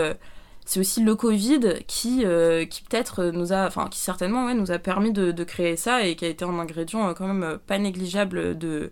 c'est 0.66 0.80
aussi 0.80 1.02
le 1.02 1.14
Covid 1.14 1.60
qui, 1.86 2.24
qui 2.68 2.82
peut-être 2.82 3.26
nous 3.26 3.52
a, 3.52 3.66
enfin 3.66 3.86
qui 3.88 4.00
certainement 4.00 4.46
ouais, 4.46 4.54
nous 4.54 4.72
a 4.72 4.78
permis 4.78 5.12
de, 5.12 5.44
créer 5.44 5.76
ça 5.76 6.02
et 6.02 6.16
qui 6.16 6.24
a 6.24 6.28
été 6.28 6.44
un 6.44 6.58
ingrédient 6.58 7.14
quand 7.14 7.32
même 7.32 7.58
pas 7.66 7.78
négligeable 7.78 8.58
de, 8.58 8.90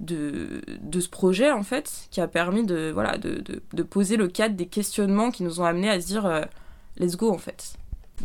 de, 0.00 0.62
de 0.80 1.00
ce 1.00 1.08
projet 1.08 1.50
en 1.50 1.62
fait 1.62 2.08
qui 2.10 2.20
a 2.20 2.28
permis 2.28 2.64
de, 2.64 2.90
voilà, 2.92 3.16
de, 3.16 3.40
de, 3.40 3.62
de, 3.72 3.82
poser 3.82 4.16
le 4.16 4.28
cadre 4.28 4.56
des 4.56 4.66
questionnements 4.66 5.30
qui 5.30 5.42
nous 5.42 5.60
ont 5.60 5.64
amenés 5.64 5.90
à 5.90 6.00
se 6.00 6.06
dire 6.06 6.26
euh, 6.26 6.42
let's 6.98 7.16
go 7.16 7.30
en 7.30 7.38
fait. 7.38 7.74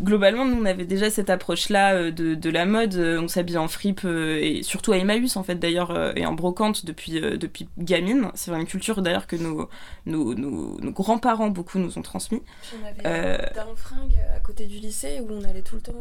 Globalement, 0.02 0.46
nous 0.46 0.62
on 0.62 0.66
avait 0.66 0.86
déjà 0.86 1.10
cette 1.10 1.30
approche-là 1.30 1.96
euh, 1.96 2.12
de, 2.12 2.36
de, 2.36 2.50
la 2.50 2.66
mode, 2.66 2.96
euh, 2.96 3.22
on 3.22 3.28
s'habille 3.28 3.58
en 3.58 3.68
fripe 3.68 4.06
et 4.06 4.62
surtout 4.64 4.92
à 4.94 4.98
Emmaüs 4.98 5.36
en 5.36 5.44
fait 5.44 5.56
d'ailleurs 5.56 6.18
et 6.18 6.26
en 6.26 6.34
brocante 6.34 6.86
depuis, 6.86 7.20
depuis 7.20 7.68
gamine. 7.78 8.32
C'est 8.34 8.52
une 8.52 8.66
culture 8.66 9.02
d'ailleurs 9.02 9.28
que 9.28 9.36
nos, 9.36 9.70
nos, 10.06 10.34
nos, 10.34 10.80
nos 10.80 10.92
grands-parents 10.92 11.50
beaucoup 11.50 11.80
nous 11.80 11.98
ont 11.98 12.04
transmis. 12.04 12.42
on 12.82 12.86
avait 12.86 13.50
un 13.60 13.76
fringue 13.76 14.18
à 14.36 14.40
côté 14.40 14.66
du 14.66 14.78
lycée 14.78 15.20
où 15.22 15.32
on 15.32 15.44
allait 15.44 15.64
tout 15.64 15.76
le 15.76 15.82
temps. 15.82 15.94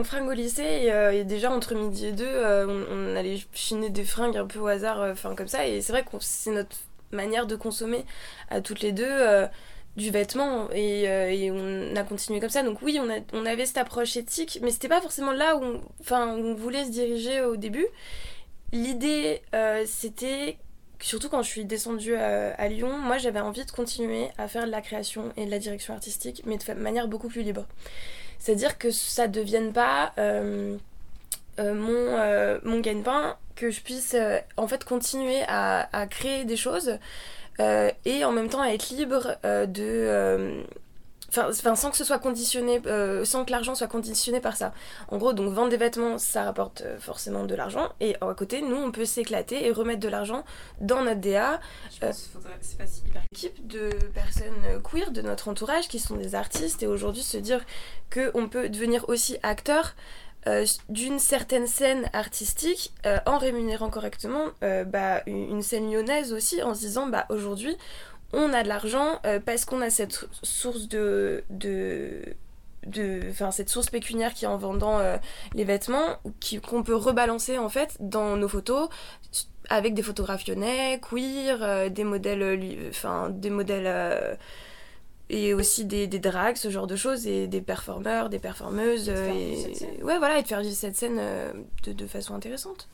On 0.00 0.04
fringue 0.04 0.28
au 0.28 0.32
lycée 0.32 0.92
euh, 0.92 1.10
et, 1.10 1.24
déjà 1.24 1.50
entre 1.50 1.74
midi 1.74 2.06
et 2.06 2.12
deux, 2.12 2.24
euh, 2.24 2.84
on, 2.88 3.16
allait 3.16 3.40
chiner 3.52 3.90
des 3.90 4.04
fringues 4.04 4.36
un 4.36 4.46
peu 4.46 4.60
au 4.60 4.68
hasard, 4.68 5.00
euh, 5.00 5.10
enfin 5.10 5.34
comme 5.34 5.48
ça. 5.48 5.66
Et 5.66 5.80
c'est 5.80 5.90
vrai 5.90 6.04
que 6.04 6.10
c'est 6.20 6.52
notre 6.52 6.76
manière 7.10 7.48
de 7.48 7.56
consommer 7.56 8.04
à 8.48 8.60
toutes 8.60 8.80
les 8.80 8.92
deux 8.92 9.48
du 9.96 10.12
vêtement 10.12 10.68
et, 10.70 11.50
on 11.50 11.96
a 11.96 12.04
continué 12.04 12.38
comme 12.38 12.48
ça. 12.48 12.62
Donc 12.62 12.80
oui, 12.80 13.00
on, 13.32 13.44
avait 13.44 13.66
cette 13.66 13.78
approche 13.78 14.16
éthique, 14.16 14.60
mais 14.62 14.70
c'était 14.70 14.86
pas 14.86 15.00
forcément 15.00 15.32
là 15.32 15.56
où 15.56 15.80
enfin, 16.00 16.28
on 16.28 16.54
voulait 16.54 16.84
se 16.84 16.90
diriger 16.90 17.40
au 17.40 17.56
début. 17.56 17.88
L'idée, 18.70 19.42
c'était 19.84 20.58
surtout 21.00 21.28
quand 21.28 21.42
je 21.42 21.48
suis 21.48 21.64
descendue 21.64 22.14
à, 22.14 22.54
à 22.54 22.68
Lyon, 22.68 22.98
moi 22.98 23.18
j'avais 23.18 23.40
envie 23.40 23.64
de 23.64 23.70
continuer 23.70 24.28
à 24.38 24.48
faire 24.48 24.66
de 24.66 24.70
la 24.70 24.80
création 24.80 25.32
et 25.36 25.46
de 25.46 25.50
la 25.50 25.58
direction 25.58 25.94
artistique, 25.94 26.42
mais 26.46 26.58
de 26.58 26.72
manière 26.74 27.08
beaucoup 27.08 27.28
plus 27.28 27.42
libre. 27.42 27.66
C'est-à-dire 28.38 28.78
que 28.78 28.90
ça 28.90 29.26
ne 29.26 29.32
devienne 29.32 29.72
pas 29.72 30.12
euh, 30.18 30.76
euh, 31.58 31.74
mon, 31.74 31.90
euh, 31.92 32.58
mon 32.62 32.80
gagne-pain, 32.80 33.36
que 33.56 33.70
je 33.70 33.80
puisse 33.80 34.14
en 34.56 34.68
fait 34.68 34.84
continuer 34.84 35.42
à, 35.48 35.88
à 35.92 36.06
créer 36.06 36.44
des 36.44 36.56
choses 36.56 36.98
et 38.04 38.24
en 38.24 38.30
même 38.30 38.48
temps 38.48 38.62
être 38.62 38.90
libre 38.90 39.36
de 39.42 40.62
Enfin, 41.28 41.74
sans 41.74 41.90
que 41.90 41.96
ce 41.96 42.04
soit 42.04 42.18
conditionné, 42.18 42.80
euh, 42.86 43.24
sans 43.24 43.44
que 43.44 43.50
l'argent 43.50 43.74
soit 43.74 43.86
conditionné 43.86 44.40
par 44.40 44.56
ça. 44.56 44.72
En 45.08 45.18
gros, 45.18 45.34
donc 45.34 45.52
vendre 45.52 45.68
des 45.68 45.76
vêtements, 45.76 46.16
ça 46.16 46.44
rapporte 46.44 46.82
euh, 46.82 46.98
forcément 46.98 47.44
de 47.44 47.54
l'argent. 47.54 47.90
Et 48.00 48.16
à 48.20 48.32
côté, 48.34 48.62
nous, 48.62 48.76
on 48.76 48.90
peut 48.90 49.04
s'éclater 49.04 49.66
et 49.66 49.70
remettre 49.70 50.00
de 50.00 50.08
l'argent 50.08 50.44
dans 50.80 51.02
notre 51.02 51.20
DA. 51.20 51.60
Je 51.92 52.06
pense 52.06 52.30
euh, 52.34 52.48
c'est 52.62 52.78
pas 52.78 52.84
hyper... 52.84 53.22
équipe 53.30 53.66
de 53.66 53.90
personnes 54.14 54.80
queer 54.82 55.10
de 55.10 55.20
notre 55.20 55.48
entourage 55.48 55.88
qui 55.88 55.98
sont 55.98 56.16
des 56.16 56.34
artistes 56.34 56.82
et 56.82 56.86
aujourd'hui 56.86 57.22
se 57.22 57.36
dire 57.36 57.60
qu'on 58.12 58.48
peut 58.48 58.68
devenir 58.68 59.08
aussi 59.08 59.36
acteur 59.42 59.94
d'une 60.88 61.18
certaine 61.18 61.66
scène 61.66 62.08
artistique 62.14 62.94
en 63.26 63.36
rémunérant 63.36 63.90
correctement 63.90 64.46
bah, 64.62 65.20
une, 65.26 65.60
scène 65.60 65.92
lyonnaise 65.92 66.32
aussi 66.32 66.62
en 66.62 66.74
se 66.74 66.80
disant 66.80 67.06
bah 67.06 67.26
aujourd'hui 67.28 67.76
on 68.32 68.52
a 68.52 68.62
de 68.62 68.68
l'argent 68.68 69.20
euh, 69.24 69.40
parce 69.40 69.64
qu'on 69.64 69.80
a 69.80 69.90
cette 69.90 70.26
source 70.42 70.88
de, 70.88 71.44
de 71.50 72.22
enfin 73.30 73.50
cette 73.50 73.68
source 73.70 73.90
pécuniaire 73.90 74.34
qui 74.34 74.44
est 74.44 74.48
en 74.48 74.56
vendant 74.56 74.98
euh, 74.98 75.16
les 75.54 75.64
vêtements 75.64 76.18
qu'on 76.66 76.82
peut 76.82 76.94
rebalancer 76.94 77.58
en 77.58 77.68
fait 77.68 77.96
dans 78.00 78.36
nos 78.36 78.48
photos 78.48 78.88
avec 79.68 79.94
des 79.94 80.02
photographes 80.02 80.46
lyonnais 80.46 81.00
queer 81.00 81.62
euh, 81.62 81.88
des 81.88 82.04
modèles 82.04 82.88
enfin 82.88 83.30
des 83.30 83.50
modèles 83.50 84.38
et 85.30 85.52
aussi 85.52 85.84
des, 85.84 86.06
des 86.06 86.18
drags 86.18 86.56
ce 86.56 86.70
genre 86.70 86.86
de 86.86 86.96
choses 86.96 87.26
et 87.26 87.46
des 87.46 87.60
performeurs 87.60 88.30
des 88.30 88.38
performeuses 88.38 89.08
et, 89.08 90.02
ouais 90.02 90.18
voilà 90.18 90.38
et 90.38 90.42
de 90.42 90.48
faire 90.48 90.60
vivre 90.60 90.74
cette 90.74 90.96
scène 90.96 91.20
de, 91.84 91.92
de 91.92 92.06
façon 92.06 92.34
intéressante. 92.34 92.88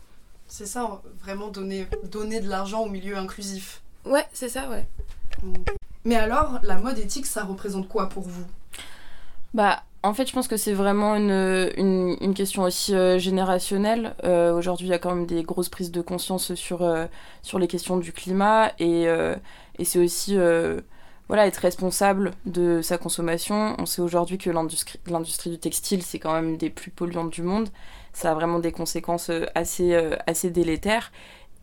C'est 0.48 0.66
ça 0.66 1.00
vraiment 1.20 1.48
donner 1.48 1.86
donner 2.04 2.40
de 2.40 2.48
l'argent 2.48 2.82
au 2.82 2.88
milieu 2.88 3.16
inclusif. 3.16 3.82
Ouais 4.04 4.26
c'est 4.32 4.48
ça 4.48 4.68
ouais 4.68 4.84
mais 6.04 6.16
alors, 6.16 6.58
la 6.62 6.76
mode 6.76 6.98
éthique, 6.98 7.26
ça 7.26 7.44
représente 7.44 7.88
quoi 7.88 8.08
pour 8.08 8.24
vous? 8.24 8.44
Bah, 9.54 9.82
en 10.04 10.12
fait, 10.12 10.28
je 10.28 10.34
pense 10.34 10.48
que 10.48 10.58
c'est 10.58 10.74
vraiment 10.74 11.16
une, 11.16 12.16
une, 12.20 12.34
question 12.34 12.64
aussi 12.64 12.94
euh, 12.94 13.18
générationnelle. 13.18 14.14
Euh, 14.24 14.52
aujourd'hui, 14.52 14.86
il 14.86 14.90
y 14.90 14.94
a 14.94 14.98
quand 14.98 15.14
même 15.14 15.24
des 15.24 15.42
grosses 15.42 15.70
prises 15.70 15.90
de 15.90 16.02
conscience 16.02 16.54
sur, 16.54 16.82
euh, 16.82 17.06
sur 17.40 17.58
les 17.58 17.68
questions 17.68 17.96
du 17.96 18.12
climat 18.12 18.72
et, 18.78 19.04
et 19.78 19.84
c'est 19.84 19.98
aussi 19.98 20.36
voilà, 21.28 21.46
être 21.46 21.56
responsable 21.56 22.32
de 22.44 22.82
sa 22.82 22.98
consommation. 22.98 23.76
On 23.78 23.86
sait 23.86 24.02
aujourd'hui 24.02 24.36
que 24.36 24.50
l'industrie 24.50 25.50
du 25.50 25.58
textile, 25.58 26.02
c'est 26.02 26.18
quand 26.18 26.34
même 26.34 26.58
des 26.58 26.68
plus 26.68 26.90
polluantes 26.90 27.30
du 27.30 27.42
monde. 27.42 27.70
Ça 28.12 28.30
a 28.30 28.34
vraiment 28.34 28.58
des 28.58 28.72
conséquences 28.72 29.30
assez, 29.54 29.94
assez 30.26 30.50
délétères. 30.50 31.12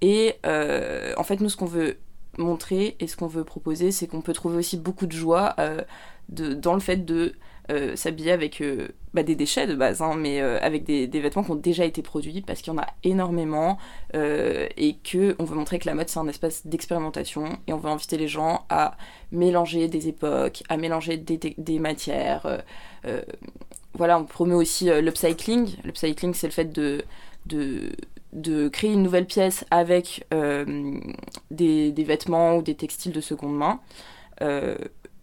Et 0.01 0.35
en 0.43 1.23
fait, 1.23 1.41
nous, 1.41 1.49
ce 1.49 1.57
qu'on 1.57 1.65
veut 1.65 1.97
montrer 2.37 2.95
et 2.99 3.07
ce 3.07 3.15
qu'on 3.17 3.27
veut 3.27 3.43
proposer, 3.43 3.91
c'est 3.91 4.07
qu'on 4.07 4.21
peut 4.21 4.33
trouver 4.33 4.57
aussi 4.57 4.77
beaucoup 4.77 5.05
de 5.05 5.11
joie 5.11 5.55
de, 6.29 6.53
dans 6.53 6.73
le 6.73 6.79
fait 6.79 7.05
de 7.05 7.33
euh, 7.71 7.95
s'habiller 7.95 8.31
avec 8.31 8.59
euh, 8.59 8.89
bah, 9.13 9.23
des 9.23 9.35
déchets 9.35 9.67
de 9.67 9.75
base, 9.75 10.01
hein, 10.01 10.15
mais 10.17 10.41
euh, 10.41 10.59
avec 10.61 10.83
des, 10.83 11.07
vêtements 11.07 11.43
qui 11.43 11.51
ont 11.51 11.55
déjà 11.55 11.85
été 11.85 12.01
produits 12.01 12.41
parce 12.41 12.61
qu'il 12.61 12.73
y 12.73 12.75
en 12.75 12.79
a 12.79 12.87
énormément 13.03 13.77
et 14.13 14.97
que 15.03 15.35
on 15.39 15.45
veut 15.45 15.55
montrer 15.55 15.79
que 15.79 15.85
la 15.85 15.93
mode 15.93 16.09
c'est 16.09 16.19
un 16.19 16.27
espace 16.27 16.65
d'expérimentation 16.65 17.59
et 17.67 17.73
on 17.73 17.77
veut 17.77 17.89
inviter 17.89 18.17
les 18.17 18.27
gens 18.27 18.65
à 18.69 18.97
mélanger 19.31 19.87
des 19.87 20.07
époques, 20.07 20.63
à 20.69 20.77
mélanger 20.77 21.17
des, 21.17 21.37
des 21.37 21.79
matières. 21.79 22.63
voilà, 23.93 24.19
on 24.19 24.25
promeut 24.25 24.55
aussi 24.55 24.89
l'upcycling. 25.01 25.77
L'upcycling 25.85 26.33
c'est 26.33 26.47
le 26.47 26.53
fait 26.53 26.73
de, 26.73 27.03
de 27.45 27.91
de 28.33 28.69
créer 28.69 28.93
une 28.93 29.03
nouvelle 29.03 29.25
pièce 29.25 29.65
avec 29.71 30.25
des, 31.51 31.91
des, 31.91 32.03
vêtements 32.03 32.57
ou 32.57 32.61
des 32.61 32.75
textiles 32.75 33.11
de 33.11 33.21
seconde 33.21 33.57
main. 33.57 33.79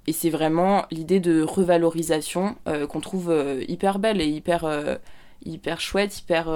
Et 0.08 0.12
c'est 0.12 0.30
vraiment 0.30 0.86
l'idée 0.90 1.20
de 1.20 1.42
revalorisation 1.42 2.56
euh, 2.66 2.86
qu'on 2.86 3.00
trouve 3.00 3.28
euh, 3.28 3.62
hyper 3.68 3.98
belle 3.98 4.22
et 4.22 4.26
hyper, 4.26 4.64
euh, 4.64 4.96
hyper 5.44 5.82
chouette, 5.82 6.18
hyper 6.18 6.46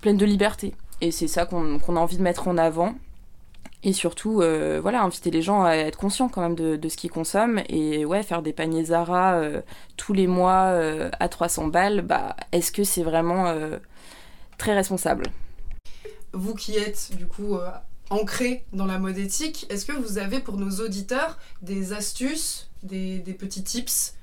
pleine 0.00 0.16
de 0.16 0.24
liberté. 0.24 0.72
Et 1.02 1.10
c'est 1.10 1.28
ça 1.28 1.44
qu'on 1.44 1.76
a 1.76 2.00
envie 2.00 2.16
de 2.16 2.22
mettre 2.22 2.48
en 2.48 2.56
avant. 2.56 2.94
Et 3.82 3.92
surtout, 3.92 4.42
voilà, 4.80 5.02
inviter 5.02 5.30
les 5.30 5.42
gens 5.42 5.62
à 5.62 5.74
être 5.74 5.98
conscients 5.98 6.30
quand 6.30 6.40
même 6.40 6.54
de, 6.54 6.88
ce 6.88 6.96
qu'ils 6.96 7.10
consomment. 7.10 7.60
Et 7.68 8.06
ouais, 8.06 8.22
faire 8.22 8.40
des 8.40 8.54
paniers 8.54 8.84
Zara 8.84 9.38
tous 9.98 10.14
les 10.14 10.26
mois 10.26 10.72
à 11.20 11.28
300 11.28 11.68
balles, 11.68 12.00
bah, 12.00 12.34
est-ce 12.52 12.72
que 12.72 12.82
c'est 12.82 13.02
vraiment 13.02 13.54
très 14.58 14.74
responsable 14.74 15.24
Vous 16.32 16.54
qui 16.54 16.76
êtes 16.76 17.16
du 17.16 17.26
coup 17.26 17.56
ancré 18.10 18.64
dans 18.72 18.86
la 18.86 18.98
mode 18.98 19.18
éthique, 19.18 19.66
est-ce 19.70 19.84
que 19.84 19.92
vous 19.92 20.18
avez 20.18 20.40
pour 20.40 20.56
nos 20.56 20.84
auditeurs 20.84 21.38
des 21.62 21.92
astuces, 21.92 22.70
des, 22.82 23.20
petits 23.38 23.62
tips 23.62 24.14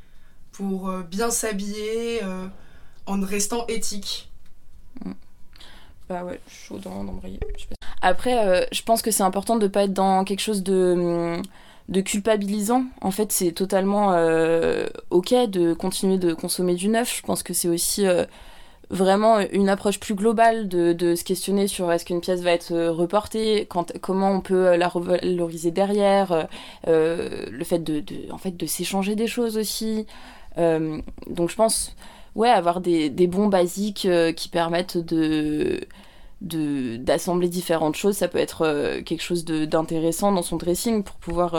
pour 0.52 0.90
euh, 0.90 1.04
bien 1.04 1.30
s'habiller 1.30 2.24
euh, 2.24 2.48
en 3.06 3.20
restant 3.22 3.66
éthique? 3.68 4.32
Mm. 5.04 5.12
Bah 6.08 6.24
ouais, 6.24 6.40
chaud 6.48 6.78
d'embrayer. 6.78 7.40
Après, 8.02 8.48
euh, 8.48 8.64
je 8.72 8.84
pense 8.84 9.02
que 9.02 9.10
c'est 9.10 9.24
important 9.24 9.56
de 9.56 9.64
ne 9.64 9.68
pas 9.68 9.84
être 9.84 9.94
dans 9.94 10.24
quelque 10.24 10.42
chose 10.42 10.62
de, 10.62 11.40
mm, 11.40 11.42
de 11.90 12.02
culpabilisant. 12.02 12.86
En 13.02 13.12
fait, 13.12 13.32
c'est 13.32 13.52
totalement 13.52 14.10
ok 15.10 15.34
de 15.50 15.74
continuer 15.74 16.18
de 16.18 16.34
consommer 16.34 16.76
du 16.76 16.90
neuf. 16.90 17.18
Je 17.18 17.22
pense 17.24 17.42
que 17.42 17.54
c'est 17.54 17.68
aussi 17.68 18.06
vraiment 18.90 19.40
une 19.40 19.70
approche 19.70 20.00
plus 20.00 20.16
globale 20.16 20.68
de, 20.68 20.94
de 20.94 21.16
se 21.16 21.24
questionner 21.24 21.68
sur 21.68 21.92
est-ce 21.92 22.06
qu'une 22.06 22.22
pièce 22.22 22.42
va 22.42 22.52
être 22.52 22.72
euh, 22.72 22.92
reportée, 22.92 23.66
quand, 23.70 23.94
comment 24.00 24.32
on 24.32 24.42
peut 24.42 24.68
euh, 24.68 24.78
la 24.78 24.88
revaloriser 24.88 25.72
derrière, 25.72 26.48
euh, 26.88 27.46
le 27.50 27.64
fait 27.64 27.80
de, 27.80 28.00
de, 28.00 28.32
en 28.32 28.38
fait, 28.38 28.56
de 28.58 28.66
s'échanger 28.66 29.16
des 29.16 29.28
choses 29.28 29.58
aussi. 29.58 30.06
donc 30.58 31.50
je 31.50 31.56
pense, 31.56 31.96
ouais, 32.36 32.50
avoir 32.50 32.80
des, 32.82 33.10
des 33.10 33.28
bons 33.28 33.48
basiques 33.48 34.08
qui 34.36 34.50
permettent 34.50 34.98
de 34.98 35.82
d'assembler 36.42 37.48
différentes 37.48 37.96
choses, 37.96 38.18
ça 38.18 38.28
peut 38.28 38.38
être 38.38 39.02
quelque 39.04 39.24
chose 39.24 39.46
d'intéressant 39.46 40.32
dans 40.32 40.44
son 40.44 40.58
dressing 40.58 41.02
pour 41.02 41.16
pouvoir 41.16 41.56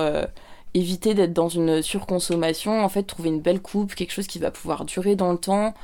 éviter 0.75 1.14
d'être 1.14 1.33
dans 1.33 1.49
une 1.49 1.83
surconsommation, 1.83 2.85
en 2.85 2.88
fait 2.88 3.02
trouver 3.02 3.30
une 3.30 3.40
belle 3.40 3.61
coupe, 3.61 3.95
quelque 3.95 4.12
chose 4.12 4.28
qui 4.28 4.38
va 4.38 4.50
pouvoir 4.50 4.85
durer 4.85 5.16
dans 5.16 5.33
le 5.33 5.38
temps 5.38 5.75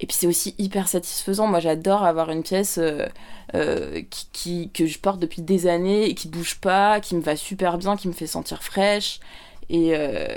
et 0.00 0.06
puis 0.06 0.16
c'est 0.16 0.26
aussi 0.26 0.54
hyper 0.58 0.88
satisfaisant. 0.88 1.46
Moi 1.46 1.60
j'adore 1.60 2.04
avoir 2.04 2.30
une 2.30 2.42
pièce 2.42 2.78
euh, 2.78 3.06
euh, 3.54 4.02
qui, 4.32 4.70
que 4.70 4.86
je 4.86 4.98
porte 4.98 5.20
depuis 5.20 5.42
des 5.42 5.66
années 5.66 6.04
et 6.08 6.14
qui 6.14 6.28
bouge 6.28 6.56
pas, 6.60 7.00
qui 7.00 7.14
me 7.16 7.22
va 7.22 7.36
super 7.36 7.78
bien, 7.78 7.96
qui 7.96 8.08
me 8.08 8.12
fait 8.12 8.26
sentir 8.26 8.62
fraîche. 8.62 9.20
Et, 9.68 9.96
euh, 9.96 10.28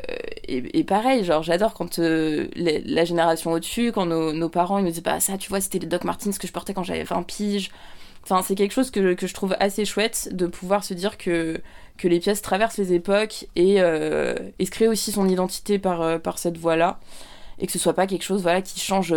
pareil, 0.88 1.24
genre 1.24 1.44
j'adore 1.44 1.74
quand 1.74 2.00
la 2.00 3.06
génération 3.06 3.52
au-dessus, 3.52 3.92
quand 3.92 4.06
nos, 4.06 4.50
parents 4.50 4.80
ils 4.80 4.86
nous 4.86 4.90
disaient 4.90 5.02
pas 5.02 5.16
bah, 5.16 5.20
ça, 5.20 5.38
tu 5.38 5.50
vois, 5.50 5.62
c'était 5.62 5.80
les 5.80 5.88
Doc 5.88 6.04
Martens 6.04 6.38
que 6.40 6.48
je 6.48 6.54
portais 6.54 6.74
quand 6.74 6.84
j'avais 6.84 7.04
20 7.04 7.24
piges. 7.24 7.70
Enfin, 8.24 8.42
c'est 8.44 8.56
quelque 8.56 8.72
chose 8.74 8.92
que, 8.92 9.14
que, 9.14 9.28
je 9.28 9.34
trouve 9.34 9.56
assez 9.60 9.86
chouette 9.86 10.30
de 10.32 10.46
pouvoir 10.48 10.84
se 10.84 10.94
dire 10.94 11.18
que, 11.18 11.62
que 11.98 12.08
les 12.08 12.20
pièces 12.20 12.42
traversent 12.42 12.78
les 12.78 12.94
époques 12.94 13.48
et, 13.56 13.76
et 13.76 14.66
se 14.66 14.72
créer 14.72 14.88
aussi 14.88 15.12
son 15.12 15.28
identité 15.28 15.80
par, 15.80 16.20
par 16.22 16.40
cette 16.40 16.58
voie-là. 16.58 17.00
Et 17.60 17.66
que 17.66 17.72
ce 17.72 17.80
soit 17.80 17.94
pas 17.94 18.08
quelque 18.08 18.24
chose 18.24 18.42
voilà, 18.42 18.62
qui 18.62 18.80
change 18.80 19.14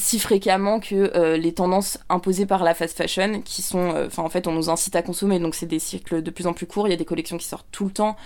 si 0.00 0.18
fréquemment 0.18 0.80
que 0.80 1.12
euh, 1.14 1.36
les 1.36 1.52
tendances 1.52 1.98
imposées 2.08 2.46
par 2.46 2.64
la 2.64 2.74
fast 2.74 2.96
fashion, 2.96 3.42
qui 3.42 3.60
sont, 3.62 3.94
euh, 3.94 4.06
enfin 4.06 4.22
en 4.22 4.28
fait, 4.28 4.46
on 4.46 4.52
nous 4.52 4.70
incite 4.70 4.96
à 4.96 5.02
consommer, 5.02 5.38
donc 5.38 5.54
c'est 5.54 5.66
des 5.66 5.78
cycles 5.78 6.22
de 6.22 6.30
plus 6.30 6.46
en 6.46 6.52
plus 6.52 6.66
courts. 6.66 6.88
Il 6.88 6.90
y 6.90 6.94
a 6.94 6.96
des 6.96 7.04
collections 7.04 7.36
qui 7.36 7.46
sortent 7.46 7.66
tout 7.70 7.84
le 7.84 7.90
temps 7.90 8.16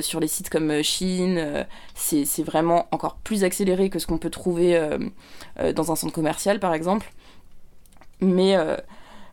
sur 0.00 0.20
les 0.20 0.28
sites 0.28 0.50
comme 0.50 0.82
Shein. 0.82 1.66
c'est 1.94 2.42
vraiment 2.42 2.86
encore 2.90 3.16
plus 3.16 3.44
accéléré 3.44 3.88
que 3.88 3.98
ce 3.98 4.06
qu'on 4.06 4.18
peut 4.18 4.30
trouver 4.30 4.78
dans 5.74 5.92
un 5.92 5.96
centre 5.96 6.12
commercial, 6.12 6.60
par 6.60 6.74
exemple. 6.74 7.12
Mais 8.20 8.56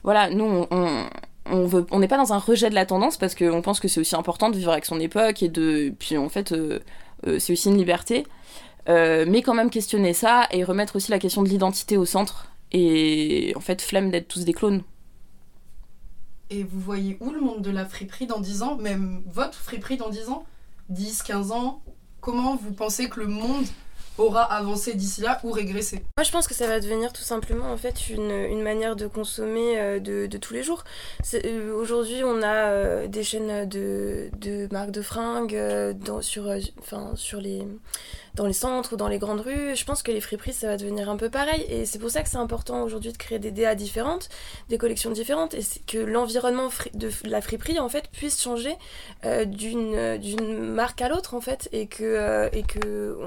voilà, 0.04 0.30
nous, 0.30 0.66
on, 0.70 1.10
on 1.52 2.00
n'est 2.00 2.08
pas 2.08 2.18
dans 2.18 2.34
un 2.34 2.38
rejet 2.40 2.70
de 2.70 2.76
la 2.76 2.86
tendance 2.86 3.18
parce 3.18 3.36
qu'on 3.36 3.62
pense 3.62 3.80
que 3.80 3.88
c'est 3.88 4.00
aussi 4.00 4.16
important 4.16 4.50
de 4.50 4.58
vivre 4.58 4.72
avec 4.72 4.86
son 4.86 5.00
époque 5.00 5.44
et 5.44 5.50
de, 5.50 5.94
puis 5.98 6.18
en 6.18 6.30
fait, 6.30 6.54
c'est 7.40 7.54
aussi 7.54 7.70
une 7.70 7.78
liberté. 7.78 8.26
Euh, 8.88 9.26
mais 9.28 9.42
quand 9.42 9.54
même 9.54 9.70
questionner 9.70 10.14
ça 10.14 10.48
et 10.52 10.64
remettre 10.64 10.96
aussi 10.96 11.12
la 11.12 11.20
question 11.20 11.44
de 11.44 11.50
l'identité 11.50 11.98
au 11.98 12.06
centre. 12.06 12.52
Et 12.72 13.54
en 13.56 13.60
fait, 13.60 13.82
flemme 13.82 14.12
d'être 14.12 14.28
tous 14.28 14.46
des 14.46 14.54
clones. 14.54 14.84
Et 16.50 16.64
vous 16.64 16.80
voyez 16.80 17.18
où 17.20 17.32
le 17.32 17.42
monde 17.42 17.62
de 17.62 17.70
la 17.70 17.86
friperie 17.86 18.26
dans 18.26 18.40
10 18.40 18.64
ans? 18.64 18.78
Même 18.78 19.22
votre 19.28 19.58
friperie 19.58 19.98
dans 19.98 20.10
10 20.10 20.30
ans? 20.30 20.46
10, 20.90 21.24
15 21.24 21.52
ans? 21.52 21.82
Comment 22.22 22.56
vous 22.56 22.74
pensez 22.74 23.10
que 23.10 23.20
le 23.20 23.28
monde 23.28 23.66
aura 24.20 24.44
avancé 24.44 24.94
d'ici 24.94 25.22
là 25.22 25.40
ou 25.44 25.52
régressé 25.52 26.04
Moi 26.18 26.24
je 26.24 26.32
pense 26.32 26.48
que 26.48 26.54
ça 26.54 26.68
va 26.68 26.80
devenir 26.80 27.14
tout 27.14 27.22
simplement 27.22 27.72
en 27.72 27.78
fait 27.78 28.10
une, 28.10 28.32
une 28.32 28.62
manière 28.62 28.96
de 28.96 29.08
consommer 29.08 29.80
euh, 29.80 30.00
de, 30.00 30.28
de, 30.28 30.38
tous 30.38 30.54
les 30.54 30.64
jours. 30.64 30.84
Euh, 31.34 31.74
aujourd'hui 31.74 32.24
on 32.24 32.42
a 32.42 32.70
euh, 32.70 33.08
des 33.08 33.24
chaînes 33.24 33.68
de, 33.68 34.30
de, 34.40 34.68
marques 34.72 34.92
de 34.92 35.02
fringues 35.02 35.58
dans, 36.06 36.22
sur, 36.22 36.52
enfin, 36.80 37.14
sur 37.16 37.40
les, 37.40 37.66
dans 38.36 38.46
les 38.46 38.54
centres 38.54 38.94
ou 38.94 38.96
dans 38.98 39.08
les 39.08 39.20
grandes 39.20 39.42
rues. 39.42 39.76
Je 39.76 39.86
pense 39.86 40.04
que 40.04 40.12
les 40.12 40.22
friperies 40.22 40.54
ça 40.54 40.68
va 40.68 40.78
devenir 40.78 41.10
un 41.10 41.18
peu 41.18 41.30
pareil 41.30 41.66
et 41.70 41.86
c'est 41.86 42.00
pour 42.00 42.10
ça 42.10 42.22
que 42.22 42.30
c'est 42.30 42.38
important 42.38 42.84
aujourd'hui 42.84 43.12
de 43.12 43.18
créer 43.18 43.40
des 43.40 43.52
DA 43.52 43.76
différentes, 43.76 44.30
des 44.70 44.78
collections 44.78 45.12
différentes 45.12 45.54
et 45.54 45.64
que 45.88 45.98
l'environnement 45.98 46.70
de 46.94 47.10
la 47.24 47.42
friperie 47.42 47.80
en 47.80 47.90
fait 47.90 48.10
puisse 48.12 48.42
changer 48.42 48.76
d'une 49.46 50.74
marque 50.74 51.02
à 51.02 51.10
l'autre 51.10 51.34
en 51.34 51.42
fait 51.42 51.70
et 51.72 51.88
que, 51.88 52.50
et 52.54 52.64
que 52.64 53.18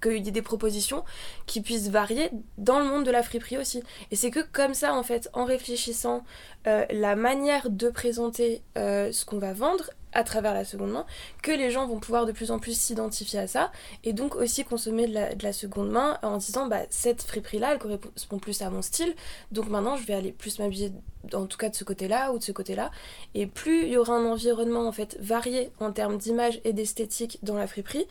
qu'il 0.00 0.24
y 0.24 0.28
ait 0.28 0.32
des 0.32 0.42
propositions 0.42 1.04
qui 1.46 1.60
puissent 1.60 1.88
varier 1.88 2.30
dans 2.56 2.78
le 2.78 2.84
monde 2.84 3.04
de 3.04 3.10
la 3.10 3.22
friperie 3.22 3.58
aussi. 3.58 3.82
Et 4.10 4.16
c'est 4.16 4.30
que 4.30 4.40
comme 4.40 4.74
ça, 4.74 4.94
en 4.94 5.02
fait, 5.02 5.28
en 5.32 5.44
réfléchissant 5.44 6.24
euh, 6.66 6.84
la 6.90 7.16
manière 7.16 7.70
de 7.70 7.88
présenter 7.88 8.62
euh, 8.76 9.12
ce 9.12 9.24
qu'on 9.24 9.38
va 9.38 9.52
vendre 9.52 9.90
à 10.12 10.24
travers 10.24 10.54
la 10.54 10.64
seconde 10.64 10.92
main, 10.92 11.06
que 11.42 11.52
les 11.52 11.70
gens 11.70 11.86
vont 11.86 12.00
pouvoir 12.00 12.26
de 12.26 12.32
plus 12.32 12.50
en 12.50 12.58
plus 12.58 12.78
s'identifier 12.78 13.38
à 13.38 13.46
ça 13.46 13.70
et 14.04 14.12
donc 14.12 14.36
aussi 14.36 14.64
consommer 14.64 15.06
de 15.06 15.42
la, 15.42 15.52
seconde 15.52 15.90
main 15.90 16.18
en 16.22 16.38
disant 16.38 16.66
bah 16.66 16.82
cette 16.90 17.22
friperie 17.22 17.58
là 17.58 17.72
elle 17.72 17.78
correspond 17.78 18.38
plus 18.38 18.60
à 18.62 18.70
mon 18.70 18.82
style 18.82 19.14
donc 19.52 19.68
maintenant 19.68 19.96
je 19.96 20.04
vais 20.04 20.14
aller 20.14 20.32
plus 20.32 20.58
m'habiller 20.58 20.92
en 21.32 21.46
tout 21.46 21.58
cas 21.58 21.68
de 21.68 21.74
ce 21.74 21.84
côté 21.84 22.08
là 22.08 22.32
ou 22.32 22.38
de 22.38 22.42
ce 22.42 22.52
côté 22.52 22.74
là 22.74 22.90
et 23.34 23.46
plus 23.46 23.84
il 23.84 23.92
y 23.92 23.96
aura 23.96 24.14
un 24.14 24.24
environnement 24.24 24.86
en 24.86 24.92
fait 24.92 25.16
varié 25.20 25.70
en 25.80 25.92
termes 25.92 26.16
d'image 26.18 26.60
et 26.64 26.72
d'esthétique 26.72 27.38
dans 27.42 27.56
la 27.56 27.66
friperie 27.66 28.06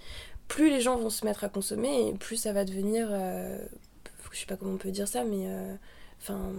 plus 0.48 0.70
les 0.70 0.82
gens 0.82 0.98
vont 0.98 1.10
se 1.10 1.26
mettre 1.26 1.44
à 1.44 1.50
consommer 1.50 2.10
et 2.10 2.14
plus 2.14 2.38
ça 2.38 2.54
va 2.54 2.66
devenir 2.66 3.08
euh, 3.12 3.58
je 4.32 4.40
sais 4.40 4.46
pas 4.46 4.56
comment 4.56 4.74
on 4.74 4.78
peut 4.78 4.92
dire 4.92 5.08
ça 5.08 5.24
mais 5.24 5.46
euh, 5.48 5.74
enfin 6.22 6.52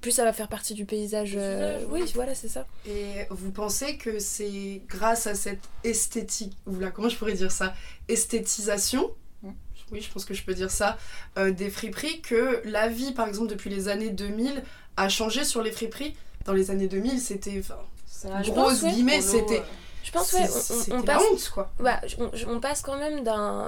plus 0.00 0.10
ça 0.10 0.24
va 0.24 0.32
faire 0.32 0.48
partie 0.48 0.74
du 0.74 0.84
paysage 0.84 1.34
euh, 1.36 1.84
oui 1.90 2.10
voilà 2.14 2.34
c'est 2.34 2.48
ça. 2.48 2.66
Et 2.86 3.26
vous 3.30 3.52
pensez 3.52 3.96
que 3.96 4.18
c'est 4.18 4.82
grâce 4.88 5.26
à 5.26 5.34
cette 5.34 5.62
esthétique 5.84 6.56
ou 6.66 6.78
là 6.78 6.90
comment 6.90 7.08
je 7.08 7.16
pourrais 7.16 7.34
dire 7.34 7.52
ça 7.52 7.74
esthétisation 8.08 9.10
mm. 9.42 9.50
oui 9.92 10.00
je 10.00 10.10
pense 10.10 10.24
que 10.24 10.34
je 10.34 10.44
peux 10.44 10.54
dire 10.54 10.70
ça 10.70 10.98
des 11.36 11.70
friperies 11.70 12.20
que 12.20 12.62
la 12.64 12.88
vie 12.88 13.12
par 13.12 13.28
exemple 13.28 13.48
depuis 13.48 13.70
les 13.70 13.88
années 13.88 14.10
2000 14.10 14.62
a 14.96 15.08
changé 15.08 15.44
sur 15.44 15.62
les 15.62 15.72
friperies? 15.72 16.14
Dans 16.44 16.52
les 16.52 16.70
années 16.70 16.88
2000 16.88 17.20
c'était 17.20 17.60
enfin 17.60 18.42
grosse 18.42 18.84
guillemets 18.84 19.20
c'était 19.20 19.62
je 20.02 20.10
pense, 20.10 20.32
ouais, 20.32 20.48
on, 20.90 20.98
on 20.98 21.02
passe, 21.02 21.48
quoi. 21.48 21.70
Bah, 21.78 22.00
on, 22.48 22.60
passe 22.60 22.82
quand 22.82 22.96
même 22.96 23.22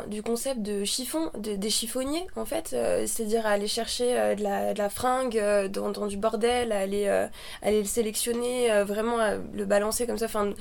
du 0.09 0.23
concept 0.23 0.62
de 0.62 0.85
chiffon, 0.85 1.31
des 1.37 1.71
chiffonniers, 1.71 2.26
en 2.37 2.45
fait, 2.45 2.71
euh, 2.73 3.07
c'est-à-dire 3.07 3.47
aller 3.47 3.69
chercher 3.69 4.19
euh, 4.19 4.35
de, 4.35 4.43
la, 4.43 4.75
de, 4.75 4.79
la, 4.79 4.88
fringue 4.88 5.38
euh, 5.38 5.69
dans, 5.69 6.07
du 6.07 6.17
bordel, 6.17 6.73
aller, 6.73 7.09
aller 7.62 7.81
le 7.81 7.88
sélectionner, 7.88 8.83
vraiment 8.85 9.17
le 9.53 9.64
balancer 9.64 10.07
comme 10.07 10.19
ça. 10.19 10.26
Enfin, 10.26 10.53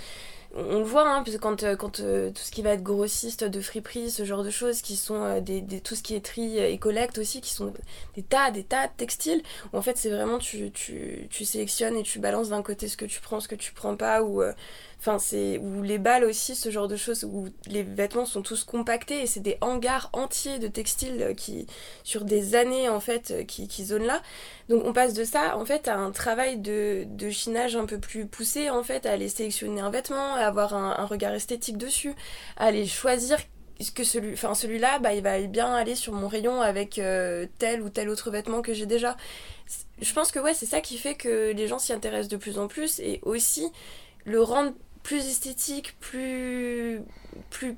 on 0.55 0.77
le 0.77 0.83
voit, 0.83 1.09
hein, 1.09 1.23
parce 1.23 1.35
que 1.35 1.41
quand, 1.41 1.63
quand 1.77 1.99
euh, 1.99 2.29
tout 2.29 2.41
ce 2.41 2.51
qui 2.51 2.61
va 2.61 2.71
être 2.71 2.83
grossiste 2.83 3.43
de 3.43 3.59
friperie, 3.59 4.11
ce 4.11 4.23
genre 4.23 4.43
de 4.43 4.51
choses, 4.51 4.81
qui 4.81 4.95
sont 4.95 5.23
euh, 5.23 5.39
des, 5.39 5.61
des, 5.61 5.81
tout 5.81 5.95
ce 5.95 6.03
qui 6.03 6.15
est 6.15 6.23
tri 6.23 6.59
et 6.59 6.77
collecte 6.77 7.17
aussi, 7.17 7.41
qui 7.41 7.51
sont 7.51 7.73
des 8.15 8.21
tas, 8.21 8.51
des 8.51 8.63
tas 8.63 8.87
de 8.87 8.93
textiles, 8.95 9.41
où 9.71 9.77
en 9.77 9.81
fait 9.81 9.97
c'est 9.97 10.11
vraiment 10.11 10.37
tu, 10.37 10.71
tu, 10.71 11.27
tu, 11.31 11.43
sélectionnes 11.43 11.97
et 11.97 12.03
tu 12.03 12.19
balances 12.19 12.49
d'un 12.49 12.61
côté 12.61 12.87
ce 12.87 12.97
que 12.97 13.05
tu 13.05 13.19
prends, 13.19 13.39
ce 13.39 13.47
que 13.47 13.55
tu 13.55 13.73
prends 13.73 13.95
pas, 13.95 14.21
ou 14.21 14.43
Enfin, 15.05 15.19
c'est 15.19 15.57
où 15.57 15.81
les 15.81 15.97
balles 15.97 16.23
aussi, 16.23 16.55
ce 16.55 16.71
genre 16.71 16.87
de 16.87 16.95
choses, 16.95 17.25
où 17.25 17.49
les 17.67 17.83
vêtements 17.83 18.25
sont 18.25 18.41
tous 18.41 18.63
compactés 18.63 19.21
et 19.21 19.27
c'est 19.27 19.41
des 19.41 19.57
hangars 19.59 20.09
entiers 20.13 20.59
de 20.59 20.69
textiles 20.69 21.33
qui, 21.35 21.67
sur 22.05 22.23
des 22.23 22.55
années 22.55 22.87
en 22.87 23.01
fait, 23.01 23.45
qui, 23.45 23.67
qui 23.67 23.83
zonent 23.83 24.05
là. 24.05 24.21
Donc 24.69 24.85
on 24.85 24.93
passe 24.93 25.13
de 25.13 25.25
ça 25.25 25.57
en 25.57 25.65
fait 25.65 25.89
à 25.89 25.97
un 25.97 26.11
travail 26.11 26.55
de, 26.55 27.03
de 27.05 27.29
chinage 27.29 27.75
un 27.75 27.85
peu 27.85 27.99
plus 27.99 28.27
poussé 28.27 28.69
en 28.69 28.81
fait, 28.81 29.05
à 29.05 29.11
aller 29.11 29.27
sélectionner 29.27 29.81
un 29.81 29.89
vêtement, 29.89 30.35
à 30.35 30.45
avoir 30.45 30.73
un, 30.73 30.95
un 30.97 31.05
regard 31.05 31.33
esthétique 31.33 31.77
dessus, 31.77 32.15
à 32.55 32.67
aller 32.67 32.87
choisir 32.87 33.39
que 33.93 34.05
celui, 34.05 34.31
enfin 34.31 34.55
celui-là, 34.55 34.99
bah, 34.99 35.13
il 35.13 35.21
va 35.21 35.37
bien 35.41 35.73
aller 35.73 35.95
sur 35.95 36.13
mon 36.13 36.29
rayon 36.29 36.61
avec 36.61 36.97
euh, 36.97 37.45
tel 37.57 37.81
ou 37.81 37.89
tel 37.89 38.07
autre 38.07 38.31
vêtement 38.31 38.61
que 38.61 38.73
j'ai 38.73 38.85
déjà. 38.85 39.17
Je 40.01 40.13
pense 40.13 40.31
que 40.31 40.39
ouais, 40.39 40.53
c'est 40.53 40.65
ça 40.65 40.79
qui 40.79 40.97
fait 40.97 41.15
que 41.15 41.51
les 41.51 41.67
gens 41.67 41.79
s'y 41.79 41.91
intéressent 41.91 42.29
de 42.29 42.37
plus 42.37 42.57
en 42.57 42.69
plus 42.69 43.01
et 43.01 43.19
aussi 43.23 43.69
le 44.23 44.41
rendre 44.41 44.71
plus 45.03 45.27
esthétique, 45.27 45.95
plus 45.99 47.03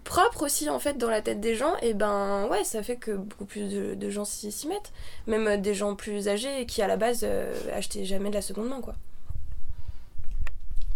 propre 0.03 0.43
aussi 0.43 0.69
en 0.69 0.79
fait 0.79 0.97
dans 0.97 1.09
la 1.09 1.21
tête 1.21 1.41
des 1.41 1.55
gens, 1.55 1.75
et 1.81 1.93
ben 1.93 2.47
ouais, 2.49 2.63
ça 2.63 2.83
fait 2.83 2.95
que 2.95 3.11
beaucoup 3.11 3.45
plus 3.45 3.69
de, 3.95 4.09
gens 4.09 4.25
s'y 4.25 4.67
mettent. 4.67 4.93
Même 5.27 5.47
euh, 5.47 5.57
des 5.57 5.73
gens 5.73 5.95
plus 5.95 6.27
âgés 6.27 6.65
qui 6.65 6.81
à 6.81 6.87
la 6.87 6.97
base 6.97 7.21
euh, 7.23 7.53
achetaient 7.73 8.05
jamais 8.05 8.29
de 8.29 8.35
la 8.35 8.41
seconde 8.41 8.69
main 8.69 8.79
quoi. 8.81 8.93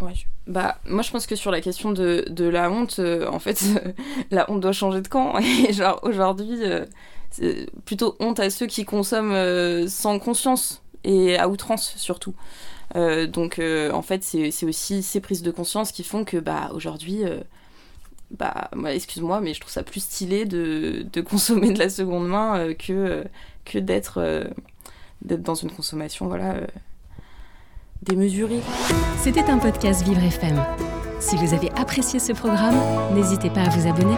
Ouais. 0.00 0.14
Bah, 0.46 0.78
moi 0.86 1.02
je 1.02 1.10
pense 1.10 1.26
que 1.26 1.36
sur 1.36 1.50
la 1.50 1.60
question 1.60 1.92
de, 1.92 2.24
de 2.30 2.44
la 2.44 2.70
honte, 2.70 2.96
euh, 3.00 3.28
en 3.28 3.38
fait, 3.38 3.62
la 4.30 4.50
honte 4.50 4.60
doit 4.60 4.72
changer 4.72 5.02
de 5.02 5.08
camp. 5.08 5.34
Aujourd'hui, 6.02 6.58
c'est 7.30 7.66
plutôt 7.84 8.16
honte 8.20 8.40
à 8.40 8.48
ceux 8.50 8.66
qui 8.66 8.84
consomment 8.84 9.88
sans 9.88 10.18
conscience 10.18 10.82
et 11.04 11.36
à 11.36 11.48
outrance 11.48 11.94
surtout. 11.96 12.34
Euh, 12.96 13.26
donc 13.26 13.58
euh, 13.58 13.92
en 13.92 14.02
fait, 14.02 14.22
c'est 14.22 14.64
aussi 14.64 15.02
ces 15.02 15.20
prises 15.20 15.42
de 15.42 15.50
conscience 15.50 15.92
qui 15.92 16.04
font 16.04 16.24
que 16.24 16.36
bah, 16.36 16.70
aujourd'hui, 16.74 17.24
euh, 17.24 17.40
bah, 18.30 18.70
excuse-moi, 18.86 19.40
mais 19.40 19.54
je 19.54 19.60
trouve 19.60 19.72
ça 19.72 19.82
plus 19.82 20.00
stylé 20.02 20.44
de, 20.44 21.06
consommer 21.28 21.72
de 21.72 21.78
la 21.78 21.88
seconde 21.88 22.28
main 22.28 22.74
que, 22.74 23.24
que 23.64 23.78
d'être 23.78 24.50
dans 25.24 25.54
une 25.54 25.70
consommation 25.70 26.26
voilà, 26.26 26.56
démesurée. 28.02 28.60
C'était 29.18 29.44
un 29.44 29.58
podcast 29.58 30.02
Vivre 30.02 30.22
FM. 30.22 30.62
Si 31.20 31.36
vous 31.36 31.52
avez 31.52 31.70
apprécié 31.72 32.18
ce 32.18 32.32
programme, 32.32 32.80
n'hésitez 33.14 33.50
pas 33.50 33.62
à 33.62 33.68
vous 33.68 33.86
abonner. 33.86 34.16